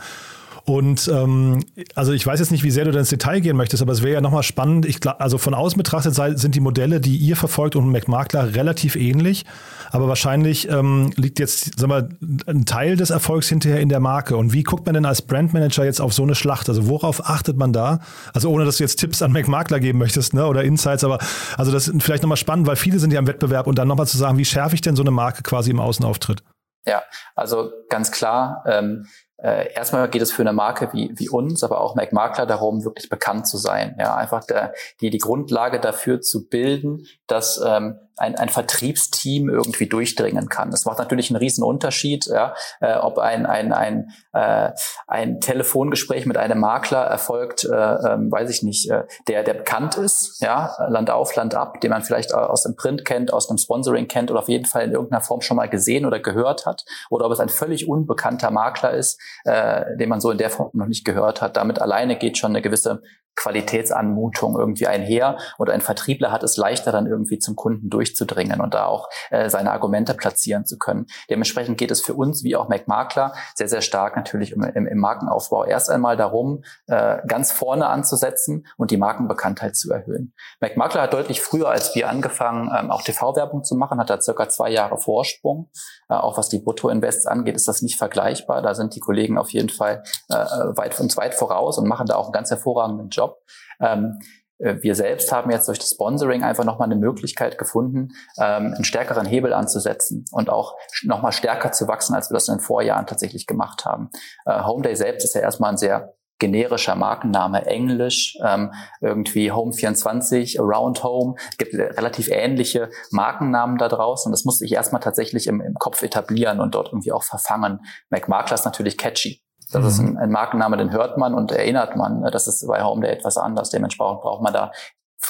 [0.69, 1.65] Und ähm,
[1.95, 4.15] also ich weiß jetzt nicht, wie sehr du ins Detail gehen möchtest, aber es wäre
[4.15, 4.85] ja nochmal spannend.
[4.85, 9.45] Ich, also von außen betrachtet sind die Modelle, die ihr verfolgt und McMakler relativ ähnlich.
[9.91, 12.11] Aber wahrscheinlich ähm, liegt jetzt, sag mal,
[12.47, 14.37] ein Teil des Erfolgs hinterher in der Marke.
[14.37, 16.69] Und wie guckt man denn als Brandmanager jetzt auf so eine Schlacht?
[16.69, 18.01] Also worauf achtet man da?
[18.35, 20.47] Also ohne, dass du jetzt Tipps an McMakler geben möchtest, ne?
[20.47, 21.19] Oder Insights, aber
[21.57, 24.07] also das ist vielleicht nochmal spannend, weil viele sind ja im Wettbewerb und dann nochmal
[24.07, 26.43] zu sagen, wie schärfe ich denn so eine Marke quasi im Außenauftritt?
[26.87, 27.03] Ja,
[27.35, 29.07] also ganz klar, ähm,
[29.43, 33.09] äh, erstmal geht es für eine Marke wie, wie uns, aber auch McMakler darum, wirklich
[33.09, 33.97] bekannt zu sein.
[33.99, 39.87] Ja, einfach der, die, die Grundlage dafür zu bilden, dass ähm, ein, ein Vertriebsteam irgendwie
[39.87, 40.71] durchdringen kann.
[40.71, 44.71] Das macht natürlich einen riesen Unterschied, ja, äh, ob ein, ein, ein, äh,
[45.07, 49.97] ein Telefongespräch mit einem Makler erfolgt, äh, äh, weiß ich nicht, äh, der, der bekannt
[49.97, 53.59] ist, ja, Land auf, Land ab, den man vielleicht aus dem Print kennt, aus einem
[53.59, 56.85] Sponsoring kennt oder auf jeden Fall in irgendeiner Form schon mal gesehen oder gehört hat,
[57.11, 60.71] oder ob es ein völlig unbekannter Makler ist, äh, den man so in der Form
[60.73, 61.57] noch nicht gehört hat.
[61.57, 63.03] Damit alleine geht schon eine gewisse
[63.39, 68.75] Qualitätsanmutung irgendwie einher und ein Vertriebler hat es leichter dann irgendwie zum Kunden durchzudringen und
[68.75, 71.07] da auch äh, seine Argumente platzieren zu können.
[71.31, 74.99] Dementsprechend geht es für uns wie auch McMakler sehr, sehr stark natürlich im, im, im
[74.99, 80.35] Markenaufbau erst einmal darum, äh, ganz vorne anzusetzen und die Markenbekanntheit zu erhöhen.
[80.61, 84.49] McMakler hat deutlich früher als wir angefangen, ähm, auch TV-Werbung zu machen, hat da circa
[84.49, 85.71] zwei Jahre Vorsprung.
[86.09, 88.63] Äh, auch was die Bruttoinvests angeht, ist das nicht vergleichbar.
[88.63, 92.17] Da sind die Kollegen auf jeden Fall äh, weit uns weit voraus und machen da
[92.17, 93.28] auch einen ganz hervorragenden Job.
[93.29, 93.43] Job.
[93.81, 94.19] Ähm,
[94.59, 98.85] äh, wir selbst haben jetzt durch das Sponsoring einfach nochmal eine Möglichkeit gefunden, ähm, einen
[98.85, 103.07] stärkeren Hebel anzusetzen und auch nochmal stärker zu wachsen, als wir das in den Vorjahren
[103.07, 104.11] tatsächlich gemacht haben.
[104.47, 111.03] Äh, Homeday selbst ist ja erstmal ein sehr generischer Markenname, Englisch, ähm, irgendwie Home24, Around
[111.03, 115.61] Home, es gibt relativ ähnliche Markennamen da draußen und das musste ich erstmal tatsächlich im,
[115.61, 117.81] im Kopf etablieren und dort irgendwie auch verfangen.
[118.11, 119.43] McMakler ist natürlich catchy.
[119.71, 119.89] Das mhm.
[119.89, 122.23] ist ein, ein, Markenname, den hört man und erinnert man.
[122.33, 123.71] Das ist bei Home Day etwas anders.
[123.71, 124.73] Dementsprechend braucht man da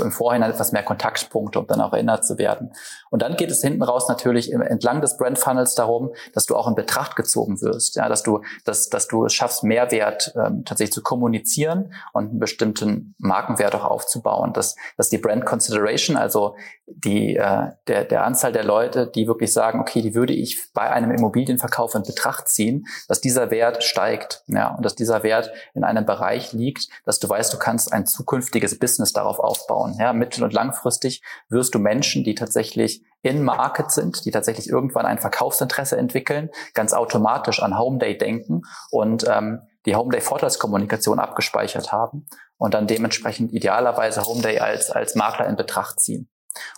[0.01, 2.72] im Vorhinein etwas mehr Kontaktpunkte, um dann auch erinnert zu werden.
[3.11, 6.68] Und dann geht es hinten raus natürlich entlang des Brand Funnels darum, dass du auch
[6.68, 10.93] in Betracht gezogen wirst, ja, dass du, dass, dass du es schaffst, Mehrwert ähm, tatsächlich
[10.93, 16.55] zu kommunizieren und einen bestimmten Markenwert auch aufzubauen, dass, dass die Brand Consideration, also
[16.86, 20.91] die, äh, der, der Anzahl der Leute, die wirklich sagen, okay, die würde ich bei
[20.91, 25.84] einem Immobilienverkauf in Betracht ziehen, dass dieser Wert steigt, ja, und dass dieser Wert in
[25.84, 29.78] einem Bereich liegt, dass du weißt, du kannst ein zukünftiges Business darauf aufbauen.
[29.99, 35.07] Ja, mittel- und langfristig wirst du Menschen, die tatsächlich in Market sind, die tatsächlich irgendwann
[35.07, 41.18] ein Verkaufsinteresse entwickeln, ganz automatisch an Home Day denken und ähm, die Home Day Vorteilskommunikation
[41.18, 42.26] abgespeichert haben
[42.57, 46.29] und dann dementsprechend idealerweise Home Day als, als Makler in Betracht ziehen.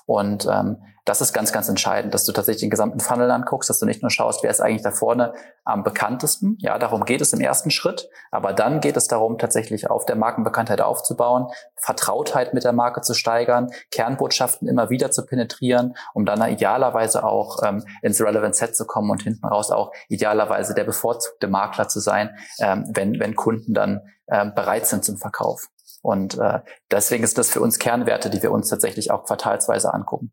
[0.06, 0.78] Und ähm,
[1.10, 4.00] das ist ganz, ganz entscheidend, dass du tatsächlich den gesamten Funnel anguckst, dass du nicht
[4.00, 5.32] nur schaust, wer ist eigentlich da vorne
[5.64, 6.56] am bekanntesten.
[6.60, 8.08] Ja, darum geht es im ersten Schritt.
[8.30, 13.14] Aber dann geht es darum, tatsächlich auf der Markenbekanntheit aufzubauen, Vertrautheit mit der Marke zu
[13.14, 18.86] steigern, Kernbotschaften immer wieder zu penetrieren, um dann idealerweise auch ähm, ins Relevant Set zu
[18.86, 23.74] kommen und hinten raus auch idealerweise der bevorzugte Makler zu sein, ähm, wenn, wenn Kunden
[23.74, 25.66] dann ähm, bereit sind zum Verkauf.
[26.02, 30.32] Und äh, deswegen ist das für uns Kernwerte, die wir uns tatsächlich auch quartalsweise angucken.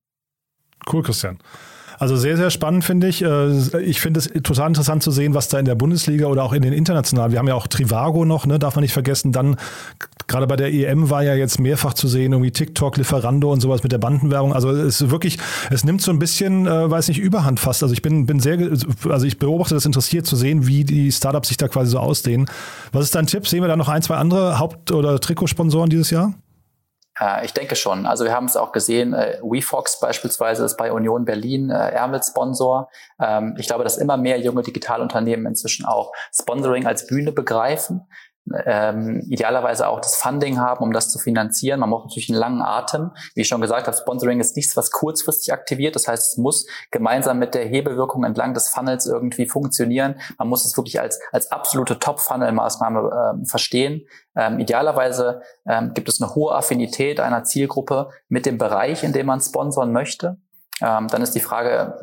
[0.86, 1.38] Cool, Christian.
[2.00, 3.24] Also sehr, sehr spannend finde ich.
[3.24, 6.54] Äh, ich finde es total interessant zu sehen, was da in der Bundesliga oder auch
[6.54, 9.32] in den internationalen, wir haben ja auch Trivago noch, ne, darf man nicht vergessen.
[9.32, 9.58] Dann,
[10.28, 13.82] gerade bei der EM war ja jetzt mehrfach zu sehen, irgendwie TikTok, Lieferando und sowas
[13.82, 14.54] mit der Bandenwerbung.
[14.54, 15.40] Also es ist wirklich,
[15.72, 17.82] es nimmt so ein bisschen, äh, weiß nicht, Überhand fast.
[17.82, 18.60] Also ich bin, bin sehr,
[19.10, 22.48] also ich beobachte das interessiert zu sehen, wie die Startups sich da quasi so ausdehnen.
[22.92, 23.48] Was ist dein Tipp?
[23.48, 26.34] Sehen wir da noch ein, zwei andere Haupt- oder Trikotsponsoren dieses Jahr?
[27.20, 28.06] Äh, ich denke schon.
[28.06, 32.90] Also wir haben es auch gesehen, äh, WeFox beispielsweise ist bei Union Berlin äh, Ärmelsponsor.
[33.20, 38.08] Ähm, ich glaube, dass immer mehr junge Digitalunternehmen inzwischen auch Sponsoring als Bühne begreifen
[38.66, 41.80] ähm, idealerweise auch das Funding haben, um das zu finanzieren.
[41.80, 43.12] Man braucht natürlich einen langen Atem.
[43.36, 45.96] Wie ich schon gesagt habe, Sponsoring ist nichts, was kurzfristig aktiviert.
[45.96, 50.20] Das heißt, es muss gemeinsam mit der Hebelwirkung entlang des Funnels irgendwie funktionieren.
[50.38, 53.00] Man muss es wirklich als, als absolute Top-Funnel-Maßnahme
[53.42, 54.06] äh, verstehen.
[54.36, 59.26] Ähm, idealerweise ähm, gibt es eine hohe Affinität einer Zielgruppe mit dem Bereich, in dem
[59.26, 60.38] man sponsoren möchte.
[60.82, 61.96] Ähm, dann ist die Frage,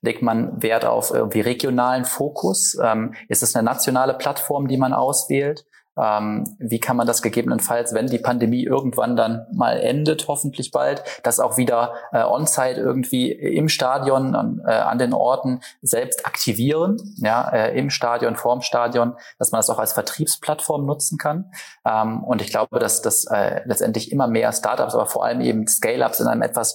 [0.00, 2.76] legt man Wert auf irgendwie regionalen Fokus?
[2.82, 5.66] Ähm, ist es eine nationale Plattform, die man auswählt?
[5.98, 11.02] Ähm, wie kann man das gegebenenfalls, wenn die Pandemie irgendwann dann mal endet, hoffentlich bald,
[11.22, 17.48] das auch wieder äh, on-site irgendwie im Stadion, äh, an den Orten selbst aktivieren, ja,
[17.48, 21.50] äh, im Stadion, vorm Stadion, dass man das auch als Vertriebsplattform nutzen kann.
[21.84, 25.66] Ähm, und ich glaube, dass das äh, letztendlich immer mehr Startups, aber vor allem eben
[25.66, 26.74] Scale-Ups in einem etwas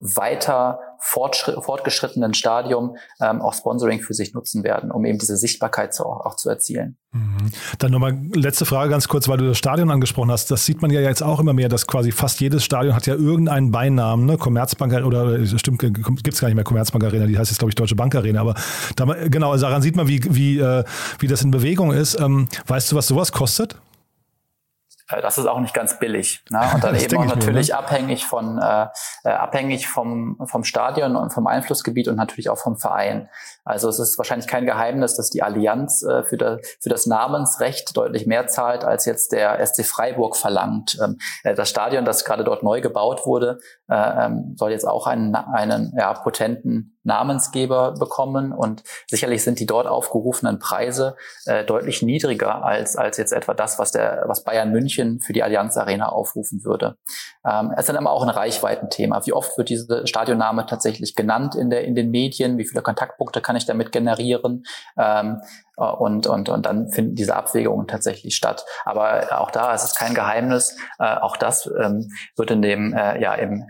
[0.00, 6.04] weiter fortgeschrittenen Stadium ähm, auch Sponsoring für sich nutzen werden, um eben diese Sichtbarkeit zu,
[6.04, 6.96] auch, zu erzielen.
[7.12, 7.50] Mhm.
[7.78, 10.50] Dann nochmal letzte Frage ganz kurz, weil du das Stadion angesprochen hast.
[10.50, 13.14] Das sieht man ja jetzt auch immer mehr, dass quasi fast jedes Stadion hat ja
[13.14, 14.36] irgendeinen Beinamen, ne?
[14.36, 17.74] Commerzbank oder stimmt, gibt es gar nicht mehr Commerzbank Arena, die heißt jetzt glaube ich
[17.74, 18.54] Deutsche Bank Arena, aber
[18.96, 20.84] da, genau, also daran sieht man, wie, wie, äh,
[21.18, 22.18] wie das in Bewegung ist.
[22.20, 23.76] Ähm, weißt du, was sowas kostet?
[25.10, 26.44] Äh, das ist auch nicht ganz billig.
[26.50, 26.60] Ne?
[26.74, 27.78] Und dann eben auch natürlich mir, ne?
[27.78, 28.86] abhängig von äh,
[29.24, 33.28] äh, abhängig vom vom Stadion und vom Einflussgebiet und natürlich auch vom Verein.
[33.70, 37.96] Also es ist wahrscheinlich kein Geheimnis, dass die Allianz äh, für, das, für das Namensrecht
[37.96, 40.98] deutlich mehr zahlt, als jetzt der SC Freiburg verlangt.
[41.02, 43.58] Ähm, äh, das Stadion, das gerade dort neu gebaut wurde,
[43.88, 49.66] äh, ähm, soll jetzt auch einen, einen ja, potenten Namensgeber bekommen und sicherlich sind die
[49.66, 51.16] dort aufgerufenen Preise
[51.46, 55.42] äh, deutlich niedriger als als jetzt etwa das, was der was Bayern München für die
[55.42, 56.96] Allianz Arena aufrufen würde.
[57.46, 59.24] Ähm, es ist dann aber auch ein Reichweitenthema.
[59.24, 62.58] Wie oft wird diese Stadionname tatsächlich genannt in der in den Medien?
[62.58, 64.64] Wie viele Kontaktpunkte kann ich damit generieren?
[64.98, 65.40] Ähm,
[65.76, 68.64] äh, und, und, und dann finden diese Abwägungen tatsächlich statt.
[68.84, 70.76] Aber auch da ist es kein Geheimnis.
[70.98, 73.64] Äh, auch das ähm, wird in dem, äh, ja, im,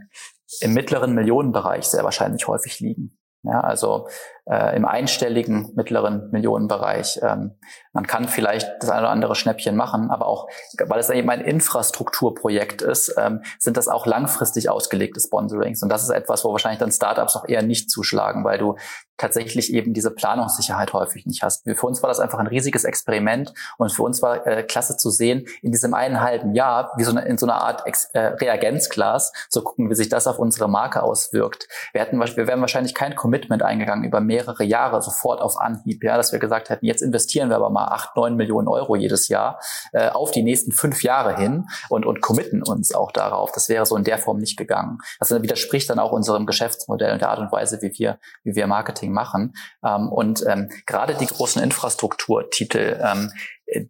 [0.60, 3.16] im mittleren Millionenbereich sehr wahrscheinlich häufig liegen.
[3.42, 4.06] Ja, also
[4.44, 7.20] äh, im einstelligen mittleren Millionenbereich.
[7.22, 7.56] Ähm,
[7.94, 11.40] man kann vielleicht das eine oder andere Schnäppchen machen, aber auch, weil es eben ein
[11.40, 15.82] Infrastrukturprojekt ist, ähm, sind das auch langfristig ausgelegte Sponsorings.
[15.82, 18.76] Und das ist etwas, wo wahrscheinlich dann Startups auch eher nicht zuschlagen, weil du
[19.20, 21.64] tatsächlich eben diese Planungssicherheit häufig nicht hast.
[21.64, 25.10] Für uns war das einfach ein riesiges Experiment und für uns war äh, klasse zu
[25.10, 28.20] sehen, in diesem einen halben Jahr, wie so eine, in so einer Art Ex äh,
[28.20, 31.68] Reagenzglas, zu gucken, wie sich das auf unsere Marke auswirkt.
[31.92, 36.16] Wir hätten, wir wären wahrscheinlich kein Commitment eingegangen über mehrere Jahre sofort auf Anhieb, ja,
[36.16, 39.60] dass wir gesagt hätten, jetzt investieren wir aber mal acht, neun Millionen Euro jedes Jahr
[39.92, 43.52] äh, auf die nächsten fünf Jahre hin und, und committen uns auch darauf.
[43.52, 44.98] Das wäre so in der Form nicht gegangen.
[45.18, 48.66] Das widerspricht dann auch unserem Geschäftsmodell und der Art und Weise, wie wir, wie wir
[48.66, 49.54] Marketing Marketing machen.
[49.84, 53.30] Ähm, und ähm, gerade die großen Infrastrukturtitel, ähm,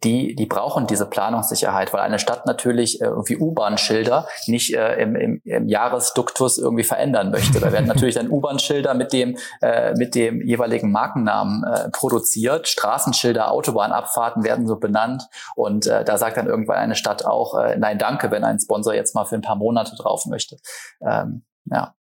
[0.03, 5.15] die, die brauchen diese Planungssicherheit, weil eine Stadt natürlich äh, irgendwie U-Bahn-Schilder nicht äh, im,
[5.15, 7.59] im, im Jahresduktus irgendwie verändern möchte.
[7.59, 12.67] Da werden natürlich dann U-Bahn-Schilder mit dem, äh, mit dem jeweiligen Markennamen äh, produziert.
[12.67, 15.23] Straßenschilder, Autobahnabfahrten werden so benannt.
[15.55, 18.93] Und äh, da sagt dann irgendwann eine Stadt auch, äh, nein, danke, wenn ein Sponsor
[18.93, 20.57] jetzt mal für ein paar Monate drauf möchte.
[21.03, 21.95] Ähm, ja.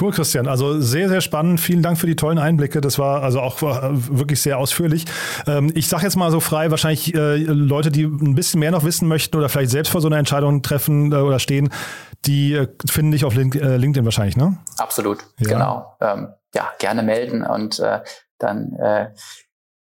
[0.00, 0.48] Cool, Christian.
[0.48, 1.60] Also sehr, sehr spannend.
[1.60, 2.80] Vielen Dank für die tollen Einblicke.
[2.80, 5.04] Das war also auch äh, wirklich sehr ausführlich.
[5.46, 8.84] Ähm, ich sage jetzt mal so frei, wahrscheinlich äh, Leute, die ein bisschen mehr noch
[8.84, 11.68] wissen möchten oder vielleicht selbst vor so einer Entscheidung treffen äh, oder stehen,
[12.24, 14.56] die finden dich auf LinkedIn wahrscheinlich, ne?
[14.78, 15.48] Absolut, ja.
[15.48, 15.96] genau.
[16.00, 18.00] Ähm, ja, gerne melden und äh,
[18.38, 19.08] dann äh,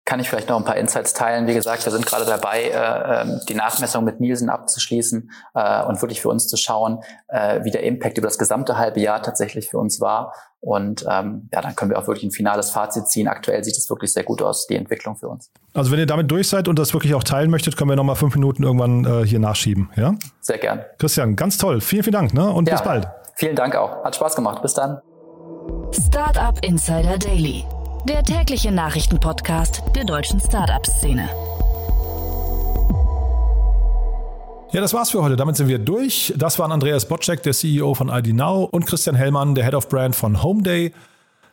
[0.10, 1.46] kann ich vielleicht noch ein paar Insights teilen.
[1.46, 6.02] Wie gesagt, wir sind gerade dabei, äh, ähm, die Nachmessung mit Nielsen abzuschließen äh, und
[6.02, 9.70] wirklich für uns zu schauen, äh, wie der Impact über das gesamte halbe Jahr tatsächlich
[9.70, 10.34] für uns war.
[10.62, 13.28] Und ähm, ja, dann können wir auch wirklich ein finales Fazit ziehen.
[13.28, 15.52] Aktuell sieht es wirklich sehr gut aus, die Entwicklung für uns.
[15.76, 18.16] Also wenn ihr damit durch seid und das wirklich auch teilen möchtet, können wir nochmal
[18.16, 19.92] fünf Minuten irgendwann äh, hier nachschieben.
[19.96, 20.16] Ja?
[20.42, 20.84] Sehr gern.
[20.98, 21.82] Christian, ganz toll.
[21.82, 22.50] Vielen, vielen Dank ne?
[22.50, 23.08] und ja, bis bald.
[23.36, 24.04] Vielen Dank auch.
[24.04, 24.64] Hat Spaß gemacht.
[24.64, 25.02] Bis dann.
[25.92, 27.64] Startup Insider Daily
[28.08, 31.30] der tägliche Nachrichtenpodcast der deutschen Startup-Szene.
[34.72, 35.36] Ja, das war's für heute.
[35.36, 36.34] Damit sind wir durch.
[36.38, 39.90] Das waren Andreas Botczek, der CEO von ID Now und Christian Hellmann, der Head of
[39.90, 40.94] Brand von Homeday.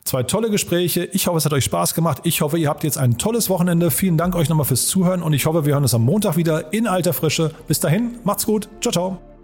[0.04, 1.04] Zwei tolle Gespräche.
[1.04, 2.20] Ich hoffe, es hat euch Spaß gemacht.
[2.24, 3.90] Ich hoffe, ihr habt jetzt ein tolles Wochenende.
[3.90, 6.72] Vielen Dank euch nochmal fürs Zuhören und ich hoffe, wir hören uns am Montag wieder
[6.72, 7.52] in alter Frische.
[7.66, 8.68] Bis dahin, macht's gut.
[8.80, 9.35] Ciao, ciao.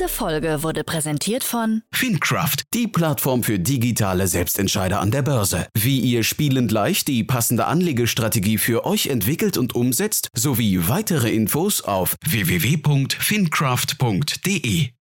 [0.00, 5.66] Diese Folge wurde präsentiert von Fincraft, die Plattform für digitale Selbstentscheider an der Börse.
[5.74, 11.82] Wie ihr spielend leicht die passende Anlegestrategie für euch entwickelt und umsetzt, sowie weitere Infos
[11.82, 14.99] auf www.fincraft.de.